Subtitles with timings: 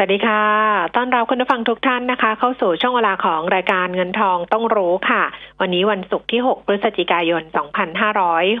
[0.00, 0.44] สวัสดีค่ะ
[0.96, 5.22] ต้อนรับคุณผู้ฟังทุกท่านนะคะ เข้าสู่ช่วงเวลาของรายการเงินทองต้องรู้ค่ะ
[5.60, 7.42] วันนี้วันศุกร์ที่ 6 พฤศจิกายน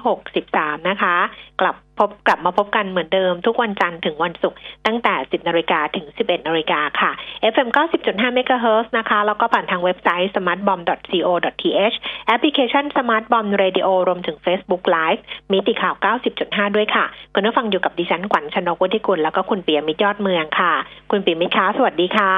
[0.00, 1.16] 2563 นะคะ
[1.60, 7.10] กลับ พบกลับมาพบกันเหมือนเดิมทุกวันจันทร์ถึงวันศุกร์ตั้งแต่ 10นาฬิกาถึง 11นาฬิกาค่ะ
[7.52, 7.68] FM
[8.04, 15.20] 90.5 MHz นะคะ แล้วก็ผ่านทางเว็บไซต์ smartbomb.co.th แอปพลิเคชัน smartbomb radio รวมถึง Facebook Live
[15.52, 15.94] มิติข่าว
[16.36, 20.72] 90.5 ด้วยค่ะ คุณผู้ฟังอยู่กับดิฉันขวัญชนกวุฒิกุลแล้วก็คุณเปียมิตรยอดเมืองค่ะ
[21.10, 22.32] คุณเปียมิตรคะสวัสดีค่ะ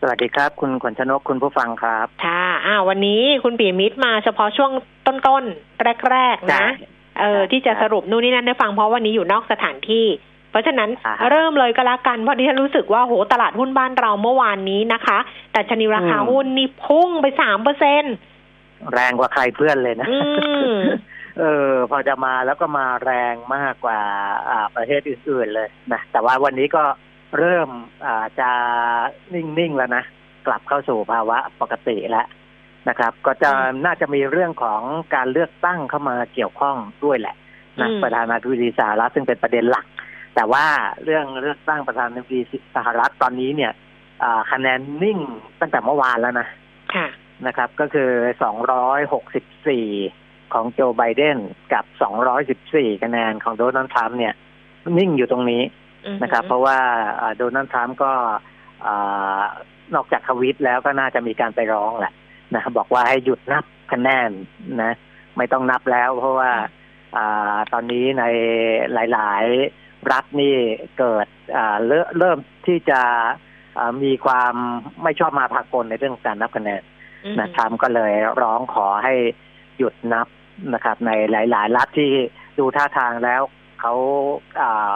[0.00, 4.70] สวัสดีครับ คุณขวัญชนกคุณผู้ฟังครับ ค่ะอ่าวันนี้คุณปีมิตรมาเฉพาะช่วง
[5.06, 6.64] ต้นๆแรก ๆ นะ
[7.20, 10.06] เออที่จะสรุปนู่นนี่นั่นได้ฟังเพราะวันนี้อยู่นอกสถานที่
[10.50, 15.18] เพราะฉะนั้นอ่าเริ่มเลยก็แล้วกันเพราะที่ฉันรู้สึกว่าโหตลาดหุ้นบ้านเราเมื่อวานนี้นะคะ
[15.52, 18.14] แต่ชนิราคาอืมหุ้นนี่พุ่งไปสามเปอร์เซ็นต์
[18.92, 20.18] แรงกว่าใครเพื่อนเลยนะอื
[20.70, 20.72] ม
[21.38, 24.00] เออพอจะมาแล้วก็มาแรงมากกว่า
[24.50, 26.84] อ่าประเทศอื่นๆเลยนะแต่ว่าวันนี้ก็
[27.38, 27.68] เริ่ม
[28.04, 28.50] อ่าจะ
[29.34, 30.04] นิ่งๆแล้วนะ
[30.46, 32.26] กลับเข้าสู่ภาวะปกติแล้ว
[32.88, 34.82] นะครับ ก็จะอืมน่าจะมีเรื่องของ
[35.14, 37.34] การเลือกตั้งเข้ามาเกี่ยวข้องด้วยแหละ
[37.80, 39.86] นะอืมประธานาธิบดีสหรัฐซึ่งเป็นประเด็นหลัก
[40.34, 40.66] แต่ว่า
[41.04, 42.40] เรื่องเลือกตั้งประธานาธิบดี
[42.76, 43.72] สหรัฐตอนนี้เนี่ย
[44.22, 45.18] อ่าคะแนนนิ่ง
[45.60, 46.48] ตั้งแต่เมื่อวานแล้วนะ
[46.94, 47.06] ค่ะ
[47.46, 48.10] นะครับ ก็คือ
[49.30, 51.38] 264 ของโจไบเดน
[51.72, 51.84] กับ
[52.44, 54.34] 214 คะแนนของโดนัลด์ทรัมป์เนี่ย
[54.98, 55.62] นิ่งอยู่ตรงนี้
[56.06, 56.78] อืมนะครับ เพราะว่า
[57.20, 58.12] อ่าโดนัลด์ทรัมป์ก็
[58.86, 59.40] อ่า
[59.94, 62.12] นอกจากทวิตแล้วก็น่าจะมีการไปร้องแหละ
[62.54, 64.30] นะบอกว่าให้หยุดนับคะแนน
[64.82, 64.92] นะ
[65.36, 66.52] ไม่ต้องนับแล้ว เพราะว่า
[67.16, 68.24] อ่าตอนนี้ใน
[69.12, 69.44] หลาย
[69.76, 70.54] ๆ รัฐนี่
[70.98, 73.00] เกิดอ่าเริ่มเริ่มที่จะ
[73.78, 74.54] อ่ามีความ
[75.02, 76.82] ไม่ชอบมาพากลในเรื่องการนับคะแนน
[77.24, 78.12] อืมนะทรัมป์ก็เลย
[78.42, 79.14] ร้องขอให้
[79.78, 80.26] หยุดนับ
[80.74, 82.10] นะครับ ในหลาย ๆ รัฐที่
[82.58, 83.42] ดูท่าทางแล้ว
[83.80, 83.94] เขา
[84.60, 84.92] อ่า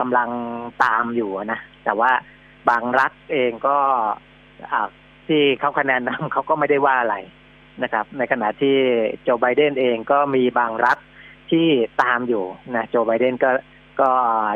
[0.00, 0.30] กำลัง
[0.84, 2.10] ตามอยู่นะ แต่ว่า
[2.68, 3.78] บางรัฐเองก็
[4.72, 4.88] อ่า
[5.28, 7.16] ที่เขาคะแนนนำเขาก็ไม่ได้ว่าอะไร
[7.82, 8.76] นะครับ ในขณะที่
[9.22, 10.98] โจไบเดนเองก็มีบางรัฐ
[11.50, 11.66] ที่
[12.02, 12.44] ตามอยู่
[12.74, 13.50] นะโจไบเดนก็
[14.00, 14.10] ก็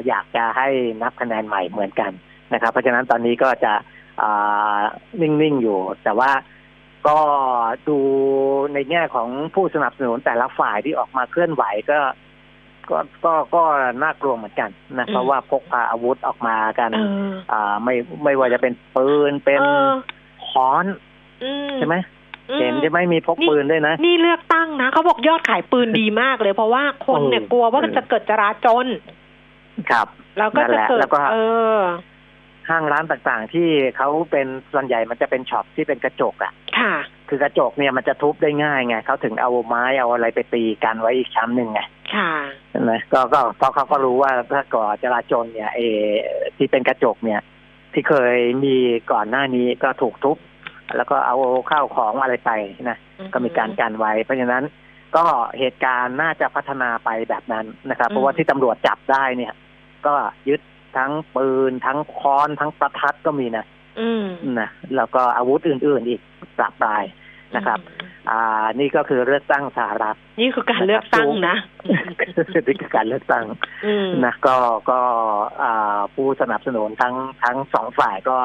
[0.07, 0.69] อยากจะให้
[1.03, 2.13] นับคะแนนใหม่เหมือนกัน
[2.53, 3.73] นะครับ เพราะฉะนั้นตอนนี้ก็จะ
[4.23, 4.81] อ่า
[5.21, 6.31] นิ่ง ๆ อยู่ แต่ว่า
[7.09, 7.19] ก็
[7.89, 7.99] ดู
[8.75, 11.99] ในแง่ของผู้สนับสนุนแต่ละฝ่ายที่ออกมาเคลื่อนไหวก็
[12.91, 13.63] ก็ก็ก็
[14.03, 17.01] น่ากลัวเหมือนกันนะเพราะว่าพกพาอาวุธออกมากันเอ
[17.31, 17.95] ออ่า ไม่
[18.25, 19.91] ไม่ว่าจะเป็นปืนเป็นเออ
[20.51, 20.85] ค้อน
[21.45, 21.97] อืมใช่ไหม
[22.51, 28.87] อืเห็นใช่ไหมมีพกปืนด้วยนะ นี่เลือกตั้งนะเขาบอกยอดขายปืนดีมากเลย เพราะว่าคนเนี่ยเออกลัวว่าจะเกิดจราจน
[29.91, 30.07] ครับ
[30.39, 31.37] แล้วก็นั่นจะแหละเกิดแล้วก็เอ
[31.79, 31.81] อ
[32.71, 36.95] ห้างร้านต่างๆ ที่เขาเป็นส่วนใหญ่มันจะเป็นช็อปที่เป็นกระจกอะ ค่ะ
[37.29, 41.81] คือกระจกเนี่ยมันจะทุบได้ง่ายไงเขาถึงเอาไม้เอาอะไรไปตีกันไว้อีกชั้นหนึ่งไง
[42.15, 42.33] ค่ะ
[42.91, 46.05] นะก็ก็เพราะเขาก็รู้ว่าถ้าก่อจราจนเนี่ยเออ
[46.57, 47.41] ที่เป็นกระจกเนี่ย
[47.93, 48.77] ที่เคยมี
[49.13, 50.37] ก่อนหน้านี้ก็ถูกทุบ
[50.97, 51.37] แล้วก็เอา
[51.71, 52.51] ข้าวของอะไรไป
[52.89, 52.99] นะ
[53.33, 54.65] ก็มีการกันไว้ เพราะฉะนั้น
[55.17, 55.25] ก็
[55.59, 59.53] เหตุการณ์น่าจะพัฒนาไปแบบนั้นนะครับ เพราะว่าที่ตำรวจจับได้เนี่ย
[60.07, 60.15] ก็
[60.49, 60.61] ยึด
[60.97, 63.65] ทั้งปืน ทั้งค้อนทั้งประทัดก็มีนะ
[64.01, 64.25] อืม
[64.61, 66.21] นะแล้วก็อาวุธอื่น ๆ อีก
[66.59, 67.05] ปราบปราย
[67.57, 67.79] นะครับ
[68.31, 71.57] อ่า นี่ก็คือเลือกตั้งสหรัฐ นี่คือการเลือกตั้งนะ
[72.67, 73.45] นี่คือการเลือกตั้ง
[73.87, 74.57] อืมนะก็
[74.91, 75.01] ก็
[75.63, 77.15] อ่าผู้สนับสนุนทั้ง
[77.45, 78.39] ทั้งสองฝ่ายก็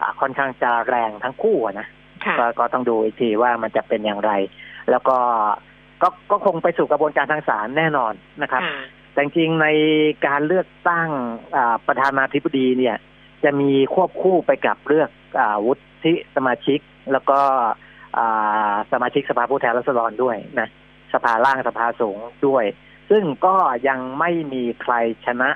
[0.00, 1.86] อ่าค่อนข้างจะแรงทั้งคู่อะนะ
[2.24, 4.32] ค่ะก็ก็ต้องดูอีกทีว่ามันจะเป็นอย่างไร
[4.90, 5.18] แล้วก็
[6.02, 8.78] ก็ก็คงไปสู่กระบวนการทางศาลแน่นอนนะครับค่ะ
[9.12, 9.68] แต่จริงๆใน
[10.26, 11.08] การเลือกตั้ง
[11.56, 12.96] อ่าประธานาธิบดีเนี่ย
[13.44, 15.10] จะมีควบคู่ไปกับเลือก
[15.40, 15.72] อาวุ
[16.04, 16.80] ฒิสมาชิก
[17.12, 17.72] แล้วก็อ่า
[18.92, 20.68] สมาชิกสภาผู้แทนราษฎรด้วยนะ
[21.14, 22.64] สภาล่างสภาสูงด้วย
[23.10, 23.56] ซึ่งก็
[23.88, 24.94] ยังไม่มีใคร
[25.26, 25.50] ชนะ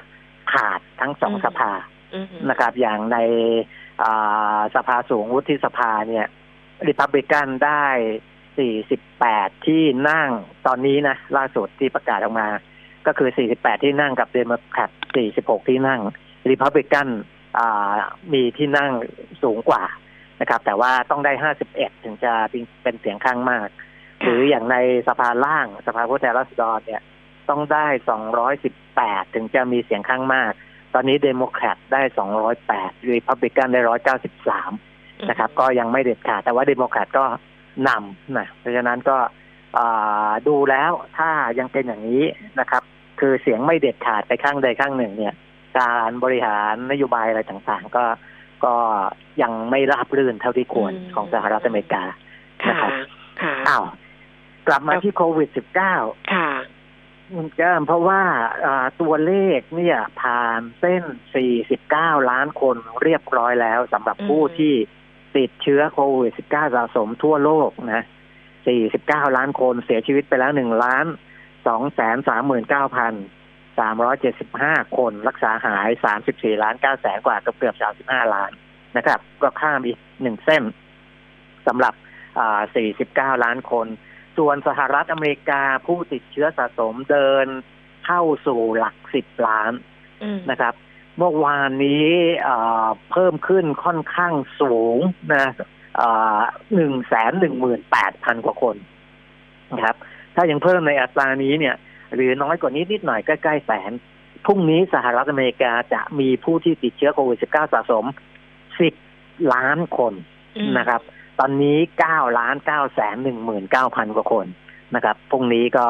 [0.52, 1.72] ขาดทั้งสองอืมสภา
[2.14, 3.18] อืมนะครับ อย่างใน
[4.02, 6.26] อ่าสภาสูงวุฒิสภาเนี่ย
[6.88, 7.84] ริพับลิกันได้
[8.76, 10.30] 48 ที่นั่ง
[10.66, 12.48] ตอนนี้นะ ล่าสุดที่ประกาศออกมา
[13.06, 14.90] ก็คือ 48 ที่นั่งกับเดโมแครต
[15.34, 16.00] 46 ที่นั่ง
[16.50, 17.08] ริพับลิกัน
[18.32, 18.90] มีที่นั่ง
[19.42, 19.82] สูงกว่า
[20.40, 21.32] นะครับ แต่ว่าต้องได้
[21.68, 22.32] 51 ถึงจะ
[22.82, 23.68] เป็นเสียงข้างมาก
[24.22, 24.76] หรืออย่างใน
[25.08, 27.02] สภาล่างสภาผู้แทนราษฎรเนี่ย
[27.50, 27.86] ต้องได้
[28.60, 30.52] 218 ถึงจะมีเสียงข้างมาก
[30.94, 32.02] ตอนนี้เดโมแครตได้
[32.56, 33.80] 208รีพับลิกันได้
[34.54, 37.24] 193 นะครับ ก็ยังไม่เด็ดขาดแต่ว่าเดโมแครตก็
[37.88, 39.18] นำนะเพราะฉะนั้นก็
[40.48, 42.24] ดูแล้วถ้ายังเป็นอย่างนี้
[42.60, 42.82] นะครับ
[43.20, 45.34] คือเสียงไม่เด็ดขาดไปข้างใดข้างหนึ่งเนี่ย
[45.80, 48.04] การบริหารนโยบายอะไรต่างๆ ก็
[48.64, 48.76] ก็
[49.42, 52.02] ยังไม่ราบรื่นเท่าที่ควรของสหรัฐอเมริกา
[52.68, 52.92] นะครับ
[53.68, 53.84] อ้าว
[54.66, 55.94] กลับมาที่โควิดสิบเก้า
[56.34, 56.50] ค่ะ
[57.60, 58.22] ก็เพราะว่า
[59.00, 61.02] ตัวเลขเนี่ยผ่านเส้น
[61.66, 64.74] 49 ล้านคนเรียบร้อยแล้วสำหรับผู้ที่
[65.36, 68.02] ติดเชื้อโควิด 19 สะสมทั่วโลกนะ
[68.68, 71.06] 49 ล้านคนเสียชีวิตไปแล้ว1ล้าน
[71.50, 72.16] 2แสน
[72.98, 73.37] 39,000
[74.38, 75.88] 375 คนรักษาหาย
[76.24, 77.76] 34 ล้าน9แสนกว่าเกือบเกือบ
[78.08, 78.50] 35 ล้าน
[78.96, 80.62] นะครับ ก็ข้ามอีกหนึ่งเส้น
[81.66, 81.94] สำหรับ
[83.34, 83.86] 49 ล้านคน
[84.38, 87.46] ส่วนสหรัฐอเมริกาผู้ติดเชื้อสะสมเดิน
[88.06, 89.72] เข้าสู่หลักสิบล้าน
[90.50, 90.74] นะครับ
[91.18, 92.08] เมื่อวานนี้
[93.10, 94.98] เพิ่มขึ้นค่อนข้างสูง
[95.34, 95.46] นะ
[96.74, 98.76] หนึ่งแสนหนึ่งหมื่นแปดพันกว่าคน
[99.76, 99.96] นะครับ
[100.34, 101.76] ถ้ายังเพิ่มในอัตรานี้เนี่ย
[102.14, 103.92] หรือน้อยกว่านี้นิดหน่อยใกล้ๆแสน
[104.46, 108.04] พรุ่งนี้สหรัฐอเมริกาจะมีผู้ที่ติดเชื้อโควิด -19 สะสม
[108.80, 108.94] สิบ
[109.54, 110.12] ล้านคน
[110.78, 111.00] นะครับ
[111.38, 114.46] ตอนนี้เก้าล้านเก้าแสนหนึ่งหมื่นเก้าพันกว่าคน
[114.94, 115.84] นะครับ พรุ่งนี้ก็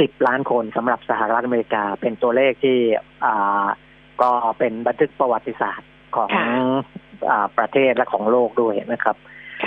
[0.00, 2.78] สิบล้านคนสำหรับสหรัฐอเมริกาเป็นตัวเลขที่
[3.24, 3.66] อ่า
[4.22, 6.30] ก็เป็นบันทึกประวัติศาสตร์ของ
[7.30, 9.16] อประเทศและของโลกด้วยนะครับ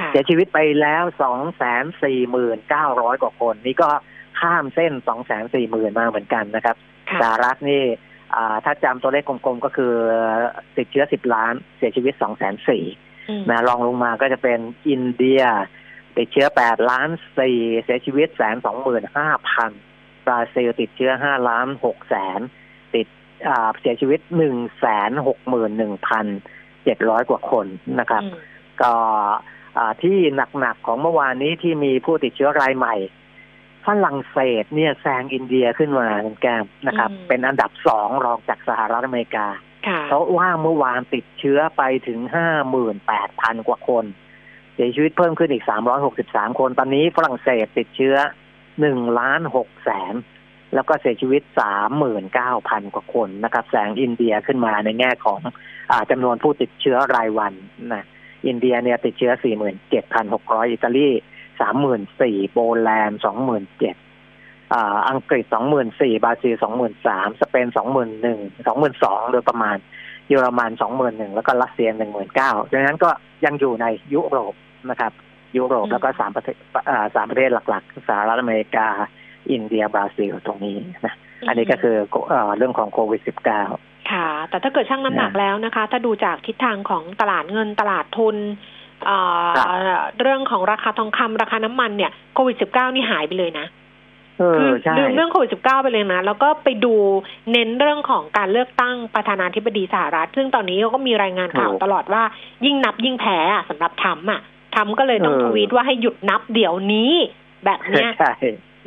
[0.09, 3.89] เสียชีวิตไปแล้วสองแสนสี่หมื่นเก้าร้อยกว่าคน นี่ก็
[4.39, 6.75] ข้ามเส้นสองแสนสี่หมื่นมาเหมือนกันนะครับ
[7.21, 7.83] สหรัฐนี่
[8.65, 9.93] ถ้าจำตัวเลขกลมๆ ก็คือ
[10.77, 12.83] ติดเชื้อสิบล้าน เสียชีวิตสองแสนสี่
[13.49, 14.59] นะรองลงมาก็จะเป็น
[14.89, 15.41] อินเดีย
[16.17, 17.09] ติดเชื้อแปดล้าน
[17.39, 19.71] สี่เสียชีวิตแสนสองหมื่นห้าพัน
[20.25, 22.39] บราซิลติดเชื้อห้าล้านหกแสน
[22.95, 23.07] ติด
[23.79, 26.25] เสียชีวิตหนึ่งแสนหกหมื่นหนึ่งพัน
[26.83, 27.65] เจ็ดร้อยกว่าคน
[27.99, 28.23] นะครับ
[28.81, 28.93] ก็
[30.03, 30.17] ที่
[30.59, 32.95] หนักๆของเมื่อวานนี้ที่มีผู้ติดเชื้อรายใหม่
[33.85, 36.07] ฝรั่งเศสเนี่ยแซงอินเดียขึ้นมา
[36.41, 39.47] แกมนะครับ เป็นอันดับสองรองจากสหรัฐอเมริกา
[40.07, 44.05] เพราะว่าเมื่อวานติดเชื้อไปถึงห้าหมื่นแปดพันกว่าคน
[44.73, 48.15] เสียชีวิตเพิ่มขึ้นอีกสามร้อยหกสิบสามคน ตอนนี้ฝรั่งเศสติดเชื้อ
[48.81, 50.13] หนึ่งล้านหกแสน
[50.73, 55.39] แล้วก็เสียชีวิตสามหมื่นเก้าพันกว่าคนนะครับ แสงอินเดียขึ้นมาในแง่ของ
[55.91, 57.53] อจำนวนผู้ติดเชื้อรายวัน
[57.93, 58.05] นะ
[58.47, 61.09] อินเดียเนี่ยติดเชื้อสี่หมื่นเจ็ดพันหกร้อยอิตาลี
[61.61, 63.95] สามหมื่นสี่โปแลนด์สองหมื่นเจ็ด
[65.09, 69.77] อังกฤษสองหมื่นสี่บราซิลสองหมื่นสามสเปนสองหมื่นหนึ่งสองหมื่นสองโดยประมาณ
[70.27, 73.09] เยอรมันสองหมื่นหนึ่งแล้วก็รัสเซียหนึ่งหมื่นเก้าดังนั้นก็
[73.45, 74.53] ยังอยู่ในยุโรป
[74.89, 75.11] นะครับ
[75.57, 76.55] ยุโรปแล้วก็สามประเทศ
[77.15, 78.87] สามประเทศหลักๆสหรัฐอเมริกา
[79.51, 81.15] อินเดียบราซิลตรงนี้นะ
[81.47, 81.97] อันนี้ก็คือ
[82.57, 83.63] เรื่องของโควิดสิบเก้า
[84.11, 88.35] ค่ะ แต่ถ้าเกิดช่างน้ำหนักแล้วนะคะ ถ้าดูจากทิศทางของตลาดเงินตลาดทุน
[90.21, 93.67] เรื่องของราคาทองคำราคาน้ำมันเนี่ยโควิดสิบเก้านี่หายไปเลยนะ
[94.57, 96.95] คือลืมเรื่องโควิดสิบเก้าไปเลยนะ แล้วก็ไปดู
[97.51, 102.23] เน้นเรื่องของการเลือกตั้งประธานาธิบดีสหรัฐ ซึ่งตอนนี้เขาก็มีรายงานข่าวตลอดว่า
[102.65, 103.37] ยิ่งนับยิ่งแพ้
[103.69, 104.41] สำหรับทำอะ
[104.75, 107.13] ทำก็เลยต้องทวีตว่าให้หยุดนับเดี๋ยวนี้
[107.65, 108.11] แบบเนี้ย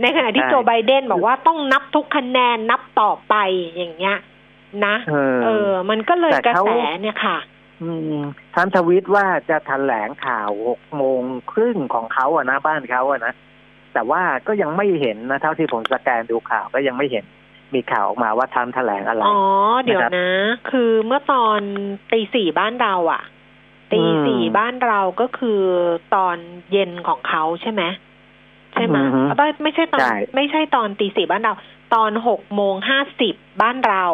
[0.00, 3.35] ในขณะที่โจไบเดนบอกว่าต้องนับทุกคะแนนนับต่อไป
[3.76, 4.17] อย่างเงี้ย
[4.87, 4.94] นะ
[5.44, 6.70] เออ มันก็เลยกระแส
[7.03, 7.38] เนี่ยค่ะ
[8.54, 11.20] ท่านทวิตว่าจะแถลงข่าวหกโมง
[11.52, 13.34] ครึ่งของเขาอะนะบ้านเขาอะนะ
[13.94, 17.24] แต่ว่าก็ยังไม่เห็นนะเท่าที่ผมสแกนดูข่าวก็ยังไม่เห็น
[17.74, 19.41] มีข่าวออกมาว่าทำแถลงอะไร อ๋อ
[19.82, 20.29] เดี๋ยวนะ
[20.70, 21.60] คือเมื่อตอน
[22.12, 23.22] ตีสี่บ้านเราอะ
[23.93, 25.62] ตีสี่บ้านเราก็คือ
[26.14, 26.36] ตอน
[26.72, 27.82] เย็นของเขาใช่ไหม
[28.74, 28.98] ใช่ไหม
[29.62, 30.00] ไม่ใช่ตอน
[30.36, 31.52] ไม่ใช่ตอนตีสี่บ้านเรา
[31.94, 34.05] ตอนหกโมงห้าสิบบ้านเรา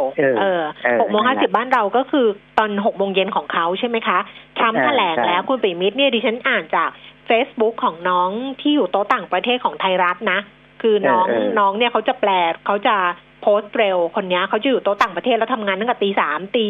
[0.40, 0.62] เออ
[1.00, 2.26] หกโมงห้าสิบบ้านเราก็คือ
[2.58, 4.18] ตอนหกโมงเย็นของเขาใช่ไหมคะ
[4.60, 6.90] ทำแถลงแล้วคุณปิมิตรเนี่ยดิฉันอ่านจาก
[7.28, 8.30] Facebook ของน้อง
[8.60, 10.38] ที่อยู่โต๊ะต่างประเทศของไทยรัฐนะ
[10.82, 11.26] คือน้อง
[11.58, 12.30] น้องเนี่ยเขาจะแปล
[12.66, 12.96] เขาจะ
[13.42, 16.66] โพสต์เร็วคนนี้เขาจะอยู่โต๊ะต่างประเทศแล้วทำงานตั้งแต่ตีสามตี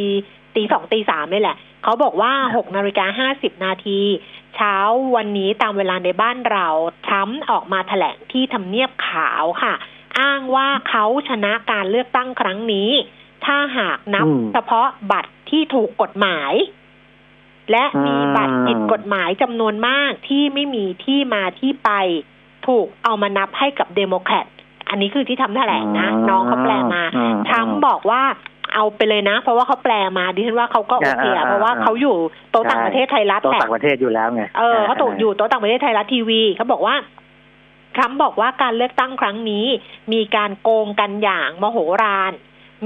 [0.57, 4.01] ตีสองตีสามนี่แหละ เขาบอกว่าหกนาฬิกาห้าสิบนาที
[4.57, 4.75] เช้า
[5.17, 6.67] วันนี้ตามเวลาในบ้านเรา
[7.07, 9.75] ทรัมป์ออกมาแถลงที่ทำเนียบขาวค่ะ
[10.21, 12.91] อ้างว่าเขาชนะการเลือกตั้งครั้งนี้
[13.45, 16.53] ถ้าหากนับเฉพาะบัตรที่ถูกกฎหมาย
[17.73, 21.91] และมีบัตรผิดกฎหมายจำนวนมากที่ไม่มีที่มาที่ไป
[22.67, 24.47] ถูกเอามานับให้กับเดโมแครต
[24.89, 27.03] อันนี้คือที่ทรัมป์แถลงนะ น้องเขาแปลมา
[27.51, 28.23] ทำบอกว่า
[28.75, 32.17] เอาไปเลยนะ เพราะว่าเขาแปลมาดิฉันว่าเขาก็โอเคเพราะว่าเขาอยู่
[32.51, 36.95] โต๊ะต่างประเทศไทยรัฐโต๊ะต่างประเทศอยู่แล้วไงเออเขาตกอยู่โต๊ะต่างประเทศไทยรัฐทีวีเขาบอกว่า
[37.95, 39.67] ทรัมป์บอกว่าการเลือกตั้งครั้งนี้
[40.13, 42.33] มีการโกงกันอย่างมโหฬาร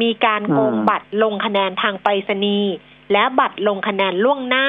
[0.02, 2.72] มีการโกงบัตรลงคะแนนทางไปรษณีย์
[3.12, 4.66] และบัตรลงคะแนนล่วงหน้า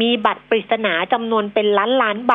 [0.00, 2.34] มีบัตรปริศนาจำนวนเป็นล้านล้านใบ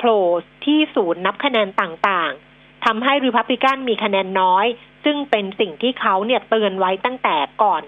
[0.00, 0.24] พผล่
[0.64, 1.82] ที่ศูนย์นับคะแนนต
[2.12, 4.66] ต่างๆทำให้ริพับลิกันมีคะแนนน้อย
[5.04, 7.82] ซึ่งเป็นสิ่งที่เขาเนี่ยเตือนไว้ตั้งแต่ก่อน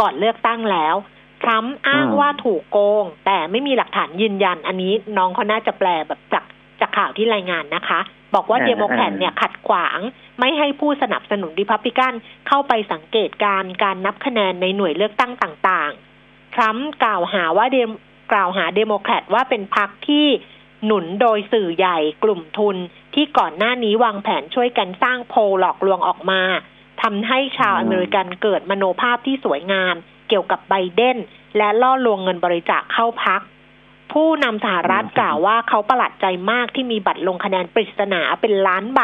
[0.00, 0.94] ก่อนเลือกตั้งแล้ว
[1.42, 6.44] ทรัมป์อ้างว่าถูกโกง แต่ไม่มีหลักฐานยืนยัน อันนี้น้องเขาน่าจะแปลแบบจาก
[6.80, 8.00] จากข่าวที่รายงานนะคะ
[8.34, 9.98] บอกว่าอ่าเดโมแครตเนี่ยขัดขวาง
[10.40, 12.14] ไม่ให้ผู้สนับสนุนริพับลิกัน
[12.48, 17.90] เข้าไปสังเกตการณ์การนับคะแนนในหน่วยเลือกตั้งต่างๆ ทรัมป์กล่าวหาว่าเดม
[18.32, 20.26] กล่าวหาเดโมแครตว่าเป็นพรรคที่
[20.84, 22.76] หนุนโดยสื่อใหญ่กลุ่มทุน
[23.14, 26.42] ที่ก่อนหน้านี้วางแผนช่วยกันสร้างโพลหลอกลวงออกมา
[27.02, 29.94] ทำให้ชาวอืมอเมริกันเกิดมโนภาพที่สวยงาม
[30.28, 31.16] เกี่ยวกับไบเดน
[31.56, 33.40] และล่อลวงเงินบริจาคเข้าพัก
[34.18, 39.00] ผู้นำสหรัฐกล่าวว่าเขาประหลาดใจมากที่มีบัตรลงคะแนนปริศนาเป็นล้านใบ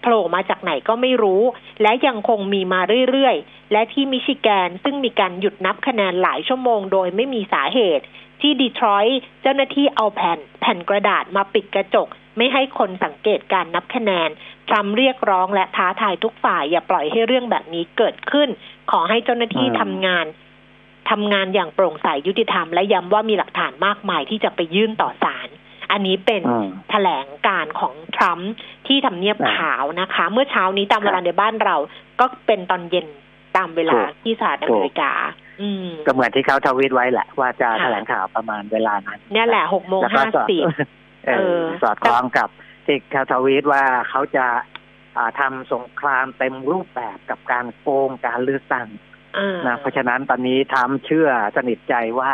[0.00, 1.42] โผล่มาจากไหนก็ไม่รู้
[1.82, 8.04] และยังคงมีมาเรื่อยๆ และที่มิชิแกนซึ่งมีการหยุดนับคะแนนหลายชั่วโมงโดยไม่มีสาเหตุ
[8.40, 14.28] ที่ดีทรอยต์เจ้าหน้าที่เอาแผ่นแผ่นกระดาษมาปิดกระจก ไม่ให้คนสังเกตการนับคะแนน
[14.68, 18.48] ทรัมป์เรียกร้องและท้าทายทุกฝ่ายอย่าปล่อยให้เรื่องแบบนี้เกิดขึ้น
[18.90, 20.26] ขอให้เจ้าหน้าที่อืมทำงาน
[21.10, 25.48] ทำงานอย่างโปร่งใสยุติธรรม และย้ำว่ามีหลักฐานมากมายที่จะไปยื่นต่อศาล
[25.90, 28.52] อันนี้เป็นอืมแถลงการของทรัมป์
[28.86, 31.76] ที่ทำเนียบอ่าขาวนะคะ เมื่อเช้านี้ตามครับเวลาในบ้านเรา
[32.20, 33.06] ก็เป็นตอนเย็น
[33.56, 35.12] ตามเวลาถูกที่สหรัฐอถูกเมริกา
[35.60, 40.64] อืมก็เหมือนที่เขาทวีตไว้แหละ ว่าจะค่ะแถลงข่าวประมาณเวลานั้นเนี่ยแหละหกโมงแล้วก็ห้าสอดสิบ
[41.26, 42.48] เอเอออสอดคล้องกับ
[42.86, 44.46] ที่เขาทวีตว่าเขาจะ
[45.16, 48.86] อ่าทำสงครามเต็มรูปแบบกับการโกงการเลือกตั้ง
[49.66, 52.32] นะเพราะฉะนั้นตอนนี้ทำเชื่อสนิทใจว่า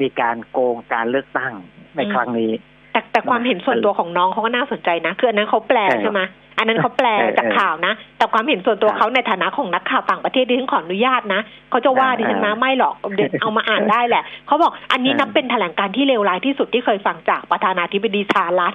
[0.00, 1.52] มีการโกงการเลือกตั้ง
[1.96, 2.52] ในครั้งนี้
[2.96, 6.20] แต่แต่ความเห็นส่วนตัวของน้องเขาก็น่าสนใจนะคืออันนั้นเขาแปลเออใช่ไหม
[6.58, 18.74] อันนั้นเขาแปลเออจากข่าวนะ แต่ความเห็นส่วนตัวครับเขาในฐานะของนักข่าวต่างประเทศดิฉันขออนุญาตนะเขาจะว่าเออดิฉันมาเออไม่หรอกเดี๋ยวเอามาอ่านได้แหละเขาบอกอันนี้เออนับเป็นแถลงการที่เลวร้ายที่สุดที่เคยฟังจากประธานาธิบดีสหรัฐ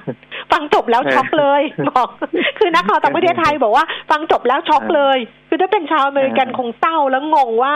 [0.51, 2.08] ฟังจบแล้วเออช็อกเลยบอก
[2.60, 5.18] คือนักข่าวต่างประเทศไทยบอกว่า ฟังจบแล้วช็อกเลย
[5.50, 7.74] คือถ้าเป็นชาวอเมริกันเออคงเศร้าแล้วงงว่า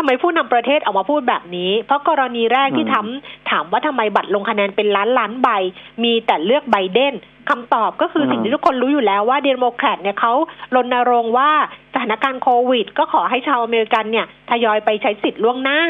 [0.00, 5.48] ทำไมผู้นำประเทศออกมาพูดแบบนี้ เพราะกรณีแรกที่อืมทำถามว่าทำไมบัตรลงคะแนนเป็นล้านล้านใบ
[6.04, 7.14] มีแต่เลือกไบเดน
[7.50, 10.32] คำตอบก็คืออมสิ่งที่ทุกคนรู้อยู่แล้วว่าเดโมแครตเนี่ยเขา
[10.74, 11.50] รณรงค์ว่า
[11.92, 15.80] สถานการณ์โควิด ก็ขอให้ชาวอเมริกันเนี่ยทยอยไปใช้สิทธิ์ล่วงหน้า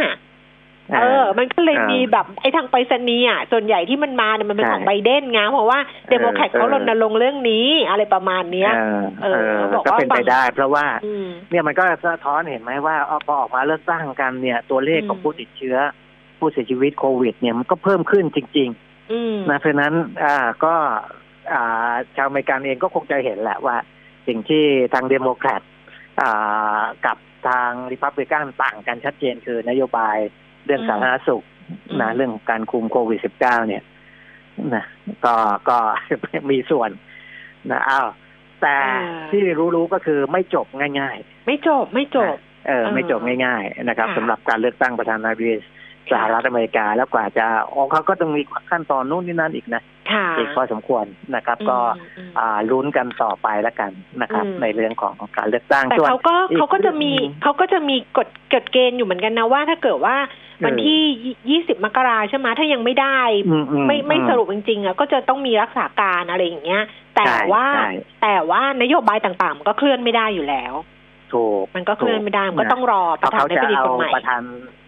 [0.94, 5.78] เออ มันก็เลยเออมีแบบไอ้ทางไปรษณีย์อะส่วนใหญ่ที่มันมาเนี่ยมันเป็นใช่ของไบเดนไงเพราะว่า
[6.10, 15.76] เดโมแครตเออเขารณรงค์เรื่องนี้ อะไรประมาณเนี้ยเออเอเอออบอกก็ว่าเป็นไปฟังได้ เพราะว่าอืมเนี่ยมันก็สะท้อนเห็นไหมว่าเอาพอออกมาเลือกตั้งกันเนี่ย ตัวเลขอืมของผู้ติดเชื้อ
[16.38, 18.68] ผู้เสียชีวิตโควิด เนี่ยมันก็เพิ่มขึ้นจริง
[19.12, 20.74] อืมๆนะเพราะฉะนั้นอ่าก็
[21.52, 23.76] อ่าชาวอเมริกันเองก็คงจะเห็นแหละว่า
[24.26, 24.64] สิ่งที่
[24.94, 25.62] ทางเดโมแครต
[26.20, 27.16] อ่ากับ
[27.48, 30.16] ทางริพับลิกันต่างกันชัดเจนคือนโยบาย
[30.68, 31.42] เรื่องอืมสาธารณสุข
[31.88, 33.82] อืมนะเรื่องของการคุมโควิด -19 เนี่ย
[34.74, 34.84] นะ
[35.24, 35.34] ก็
[35.68, 35.78] ก็
[36.50, 36.90] มีส่วน
[37.70, 38.08] นะอ้าว
[38.62, 38.76] แต่
[39.30, 39.40] ที่
[39.74, 40.66] รู้ๆก็คือไม่จบ
[41.00, 42.34] ง่าย ๆ ไม่จบไม่จบ
[42.66, 45.56] เออเออไม่จบง่าย ๆ นะครับค่ะสำหรับการเลือกตั้งประธานาธิบดี
[46.12, 53.90] สหรัฐอเมริกาแล้วกว่าจะออกเขาก็ต้องมีขั้นตอนนู่นนี่นั่นอีกนะค่ะอีกพอสมควรนะครับ ก็อืมอืมอ่าลุ้นกันต่อไปแล้วกัน
[54.22, 60.16] นะครับอืมในเรื่องของการเลือกตั้งแต่ส่วนเขาก็อีกเขาก็จะมีอืมเขาก็จะมีกฎกฎเกณฑ์อยู่เหมือนกันนะว่าถ้าเกิดว่า
[60.64, 61.00] วันเออที่
[61.50, 66.82] ยี่สิบมกราใช่ไหมถ้ายังไม่ได้อือืไม่ไม่อืสรุปจริงๆอะก็จะต้องมีรักษาการอะไรอย่างเงี้ย
[67.14, 67.90] แต่ใช่ว่าใช่
[68.22, 70.74] แต่ว่านโยบายต่างๆ มันก็เคลื่อนไม่ได้อยู่แล้ว
[71.32, 74.42] ถูกมันก็เคลื่อนไม่ได้มันก็ต้องรอเพประราะธาเขานาธิจะบดีเอาคนใหม่ประธาน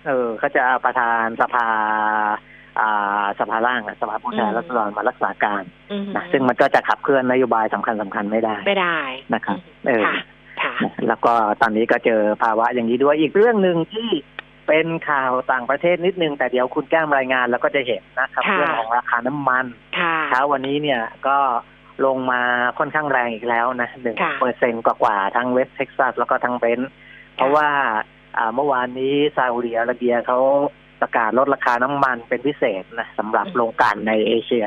[0.07, 1.67] เออเขาจะเอาประธานสภา
[2.81, 8.99] อ่าสภาล่างอะสภาผู้แทนอืมรัษฎรมารักษาการอืมนะซึ่งมันก็จะขับเคลื่อนนโยบายสำคัญสำคัญไม่ได้ไม่ได้
[9.35, 10.15] นะครับอืมเออค่ะ
[10.63, 14.09] ค่ะนะแล้วก็ตอนนี้ก็เจอภาวะอย่างนี้ด้วยอีกเรื่องหนึ่งที่
[14.69, 19.67] เป็นข่าวต่างประเทศนิดนึง แต่เดี๋ยวคุณแก้มรายงานแล้วก็จะเห็นนะครับค่ะเรื่องของราคาน้ำมัน
[19.99, 21.39] ค่ะเช้าวันนี้เนี่ยก็
[22.07, 22.43] ลงมา
[22.79, 26.93] ค่อนข้างแรงอีกแล้วนะหนึ่งค่ะเปอร์เซ็นต์กว่าๆทั้งเวสต์เท็กซัสแล้วก็ทั้งเบรนท์
[27.37, 28.20] เพราะว่าอ่า
[28.55, 30.39] เมื่อวานนี้ซาอุดิอาระเบียเขา
[31.01, 34.67] ประกาศลดราคาน้ำมันเป็นพิเศษนะสำหรับอืมโรงกลั่นในเอเชีย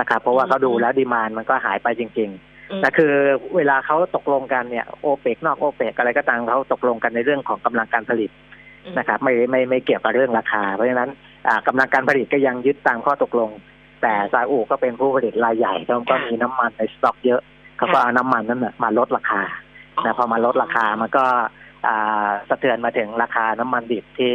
[0.00, 3.12] นะครับเพราะว่าเขาดูอืมแล้ว demand มันก็หายไปจริงๆอืมแต่คือ
[3.56, 8.30] เวลาเขาตกลงกันเนี่ยโอเปกนอกโอเปกอะไรก็ตามเขาตกลงกันในเรื่องของกำลังการผลิต
[8.98, 11.10] นะครับไม่ไม่ไม่เกี่ยวกับเรื่องราคา เพราะฉะนั้น
[11.48, 13.50] อ่ากำลังการผลิตก็ยังยึดตามข้อตกลง
[14.02, 17.40] แต่ซาอุก็เป็นผู้ผลิตรายใหญ่เขาก็มีน้ำมันในสต็อกเยอะ
[17.76, 19.42] เขาก็เอาน้ำมันนั้นนะมาลดราคา
[20.04, 21.46] นะพอมาลดราคามันก็อ่า
[22.48, 24.32] สะเทือนมาถึงราคาน้ำมันดิบที่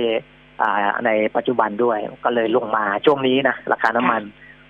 [1.05, 4.21] ในปัจจุบันด้วยก็เลยลงมาช่วงนี้นะราคาน้ำมัน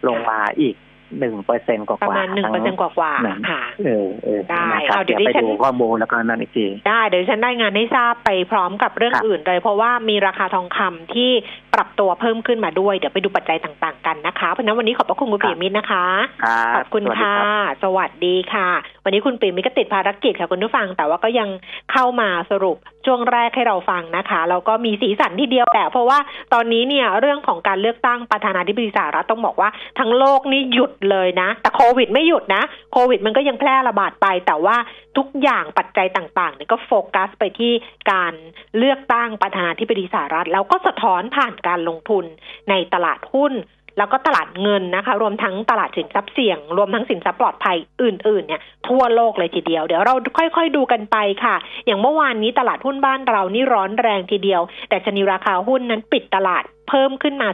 [0.08, 0.75] ลงมาอีก
[1.19, 11.31] หนึ่งเปอร์เซ็นกว่าประมาณหนึ่งเปอร์เซ็นกว่าๆค่ะเออเออได้นะครับเอาเดี๋เดี๋ยยววดิไปฉันดูข้อมูลแล้วก็นั่นอีกทีได้เดี๋ยวฉันได้งานให้ทราบไปพร้อมกับเรื่องครับอื่นเลย เพราะว่ามีราคาทองคำที่
[11.74, 16.05] ปรับตัวเพิ่มขึ้นมาด้วย เดี๋ยวไปดูปัจจัยต่างๆกันนะคะ เพราะฉะนั้นวันนี้ขอบพระคุณคุณครับปิยมิตรนะคะ
[16.43, 18.69] ครับขอบคุณสวัสดีค่ะรับสวัสดีค่ะ
[19.03, 21.50] วันนี้คุณปิ่มมิตรก็ติดภารกิจค่ะคุณผู้ฟัง แต่ว่าก็ยัง
[21.91, 26.19] เข้ามาสรุปช่วงแรกให้เราฟังนะคะแล้วก็มีสีสันที่เดียวแต่เพราะว่า
[26.53, 29.69] ตอนนี้เนี่ยเรื่องของการเลือกตั้งประธานาธิบดีสหรัฐต้องบอกว่า
[30.00, 34.77] ทั้งโลกนี่หยุดเลยนะ แต่โควิดไม่หยุดนะ โควิดมันก็ยังแพร่ระบาดไป แต่ว่า
[35.17, 37.73] ทุกอย่างปัจจัยต่างๆเนี่ยก็โฟกัสไปที่
[38.12, 38.33] การ
[38.77, 42.25] เลือกตั้งประธานาธิบดีสหรัฐ แล้วก็สะท้อนผ่านการลงทุน
[42.69, 43.53] ในตลาดหุ้น
[43.97, 57.50] แล้วก็ตลาดเงินนะคะ รวมทั้งตลาดสินทรัพย์เสี่ยง รวมทั้งสินทรัพย์ปลอดภัยอื่น ๆ เนี่ย ทั่วโลกเลยทีเดียว เดี๋ยวเราค่อย ๆ ดูกันไปค่ะ อย่างเมื่อวานนี้ตลาดหุ้นบ้านเรานี่ร้อนแรงทีเดียว แต่ชนีราคาหุ้นนั้นปิดตลาดเพิ่มขึ้นมา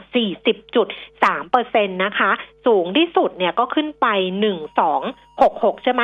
[0.74, 2.32] 40.3เอร์เซ็นนะคะ
[2.66, 4.08] สูงที่สุดเนี่ยก็ขึ้นไป
[4.76, 6.02] 1266 ใช่ไหม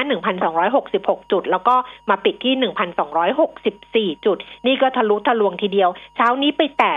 [0.63, 1.75] 1,266 จุด แล้วก็
[2.10, 2.53] มาปิดที่
[3.39, 6.94] 1,264 จุด นี่ก็ทะลุทะลวงทีเดียว เช้านี้ไปแตะ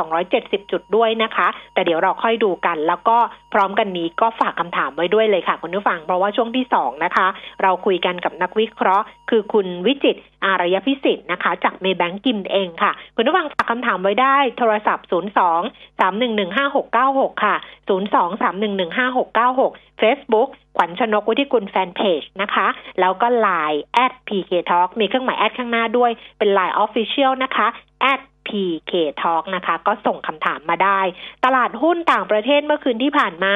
[0.00, 3.16] 1,270 จุดด้วยนะคะ แต่เดี๋ยวเราค่อยดูกัน แล้วก็
[3.52, 7.26] พร้อมกันนี้ก็ฝากคำถามไว้ด้วยเลยค่ะ คุณผู้ฟัง เพราะว่าช่วงที่ 2 นะคะ
[7.62, 15.62] เราคุยกันกับนักวิเคราะห์ คือคุณวิจิตอารยพิสิทธิ์นะคะ จากเมย์แบงกิมเองค่ะ คุณผู้ฟังฝากคำถามไว้ได้โทรศัพท์ 02อง
[15.98, 17.56] สามหนึ่งหนึ่งห้าหกเก้าหกค่ะ
[17.88, 22.66] ศูนย์สองสามหนึ่งหนึ่งห้าหกเก้าหกเฟซบุ๊กขวัญชนกวุฒิกุลแฟนเพจนะคะ
[23.00, 27.68] แล้วก็ Line at PK Talk มีเครื่องหมายแอดข้างหน้าด้วยเป็น Line Official นะคะ
[28.12, 31.00] at PK Talk นะคะ ก็ส่งคำถามมาได้
[31.44, 33.54] ตลาดหุ้นต่างประเทศเมื่อคืนที่ผ่านมา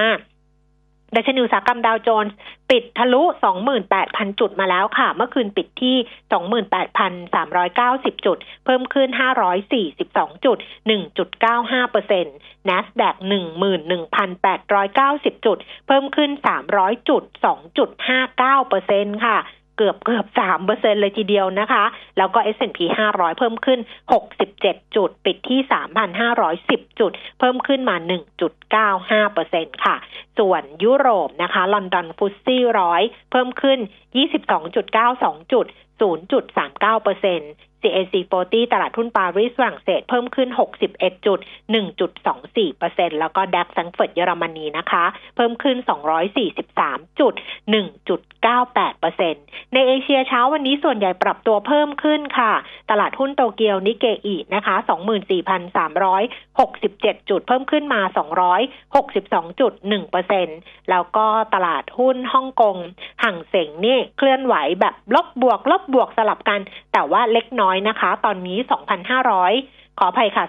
[1.15, 2.35] ดัชนีอุตสาหกรรมดาวโจนส์
[2.71, 3.23] ปิดทะลุ
[3.81, 5.97] 28,000 จุดมาแล้วค่ะ เมื่อคืนปิดที่
[8.17, 9.09] 28,390 จุด เพิ่มขึ้น
[9.77, 12.37] 542 จุด 1.95%เซ็นต์
[12.69, 13.15] NASDAQ
[14.41, 16.31] 11,890 จุด เพิ่มขึ้น
[16.69, 17.23] 300 จุด
[18.21, 19.39] 2.59%ค่ะ
[19.77, 21.85] เกือบเกือบสามเปอร์เซ็นเลยทีเดียวนะคะ
[22.19, 22.79] แล้วก็ S&P
[23.13, 23.81] 500 เพิ่มขึ้น
[24.41, 25.61] 67 จุด ปิดที่
[26.31, 27.97] 3,510 จุด เพิ่มขึ้นมา
[28.65, 29.97] 1.95เปอร์เซ็นค่ะ
[30.39, 33.79] ส่วนยุโรปนะคะ ลอนดอนฟุตซี่ร้อยเพิ่มขึ้น
[34.65, 35.67] 22.92 จุด
[36.01, 38.15] 0.39เปอร์เซ็นต์ CAC
[38.45, 40.49] 40 ตลาดหุ้นปารีสฝรั่งเศสเพิ่มขึ้น
[40.89, 41.39] 61จุด
[42.09, 45.05] 1.24เปอร์เซ็นต์แล้วก็แดกซ์แฟรงก์เฟิร์ตเยอรมนีนะคะ
[45.37, 45.77] เพิ่มขึ้น
[46.49, 47.35] 243จุด
[48.17, 52.53] 1.98เปอร์เซ็นต์ในเอเชียเช้าวันนี้ส่วนใหญ่ปรับตัวเพิ่มขึ้นค่ะ
[52.91, 54.77] ตลาดหุ้นโตเกียวนิเกอีนะคะ
[56.43, 58.01] 24,367 จุด เพิ่มขึ้นมา
[58.91, 60.59] 262.1เปอร์เซ็นต์
[60.91, 62.77] แล้วก็ตลาดหุ้นฮ่องกง
[63.23, 66.61] ห่างเสงนี่เคลื่อนไหวแบบลบบวก ลบบวกสลับกัน
[66.93, 68.59] แต่ว่าเล็กน้อยนะคะ ตอนนี้
[69.33, 70.45] 2,500 ขออภัยค่ะ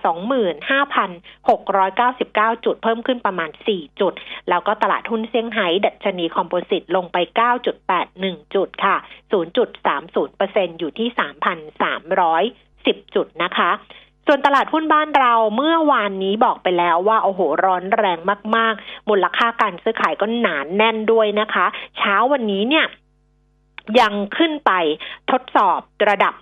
[2.52, 4.14] 25,699 จุด เพิ่มขึ้นประมาณ 4 จุด
[4.50, 7.18] แล้วก็ตลาดหุ้นเซี่ยงไฮ้ดัชนีคอมโพสิตลงไป
[7.86, 8.96] 9.81 จุดค่ะ
[9.74, 11.08] 0.30%อยู่ที่
[12.32, 13.72] 3,310 จุดนะคะ
[14.28, 18.20] ส่วนตลาดหุ้นบ้านเราเมื่อวานนี้บอกไปแล้วว่าโอ้โหร้อนแรง
[18.56, 21.66] มาก ๆ มูลค่าการซื้อขายก็หนานแน่นด้วยนะคะ
[21.98, 22.86] เช้าวันนี้เนี่ย
[24.00, 24.72] ยังขึ้นไป
[25.32, 26.34] ทดสอบระดับ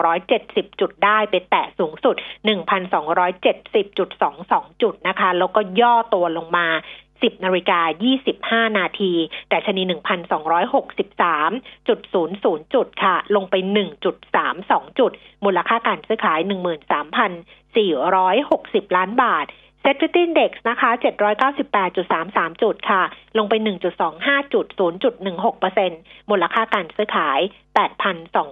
[0.00, 2.16] 1,270 จุดได้ไปแตะสูงสุด
[2.48, 6.66] 1,270.22 จุดนะคะ แล้วก็ย่อตัวลงมา
[7.22, 7.80] 10นาฬิกา
[8.66, 9.12] 25 นาที
[9.48, 13.54] แต่ชนี 1,263.00 จุดค่ะ ลงไป
[14.26, 15.10] 1.32 จุด
[15.44, 16.40] มูลค่าการซื้อขาย
[17.68, 19.46] 13,460 ล้านบาท
[19.80, 20.90] SET fifty index นะคะ
[21.56, 23.02] 798.33 จุดค่ะ
[23.38, 23.54] ลงไป
[24.04, 24.66] 1.25 จุด
[25.12, 25.90] 0.16เปอร์เซ็นต์
[26.30, 27.40] มูลค่าการซื้อขาย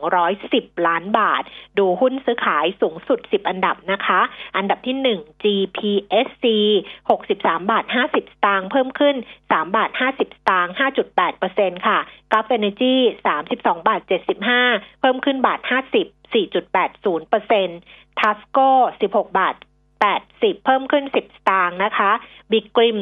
[0.07, 1.43] 8,210 ล้านบาท
[1.79, 4.21] ดูหุ้นซื้อขายสูงสุด 10 อันดับนะคะ
[4.57, 6.45] อันดับที่ 1 GPSC
[7.09, 10.75] 63 บาท 50 สตางค์เพิ่มขึ้น 3 บาท 50 สตางค์
[11.07, 11.99] 5.8เปอร์เซ็นต์ค่ะ
[12.33, 12.95] Gulf Energy
[13.37, 14.01] 32 บาท
[14.53, 17.69] 75 เพิ่มขึ้นบาท 50 4.80เปอร์เซ็น
[18.21, 18.71] ทัสโก้
[19.07, 19.55] 16 บาท
[20.05, 22.11] 80 เพิ่มขึ้น 10 สตางค์นะคะ
[22.53, 22.99] บิกริม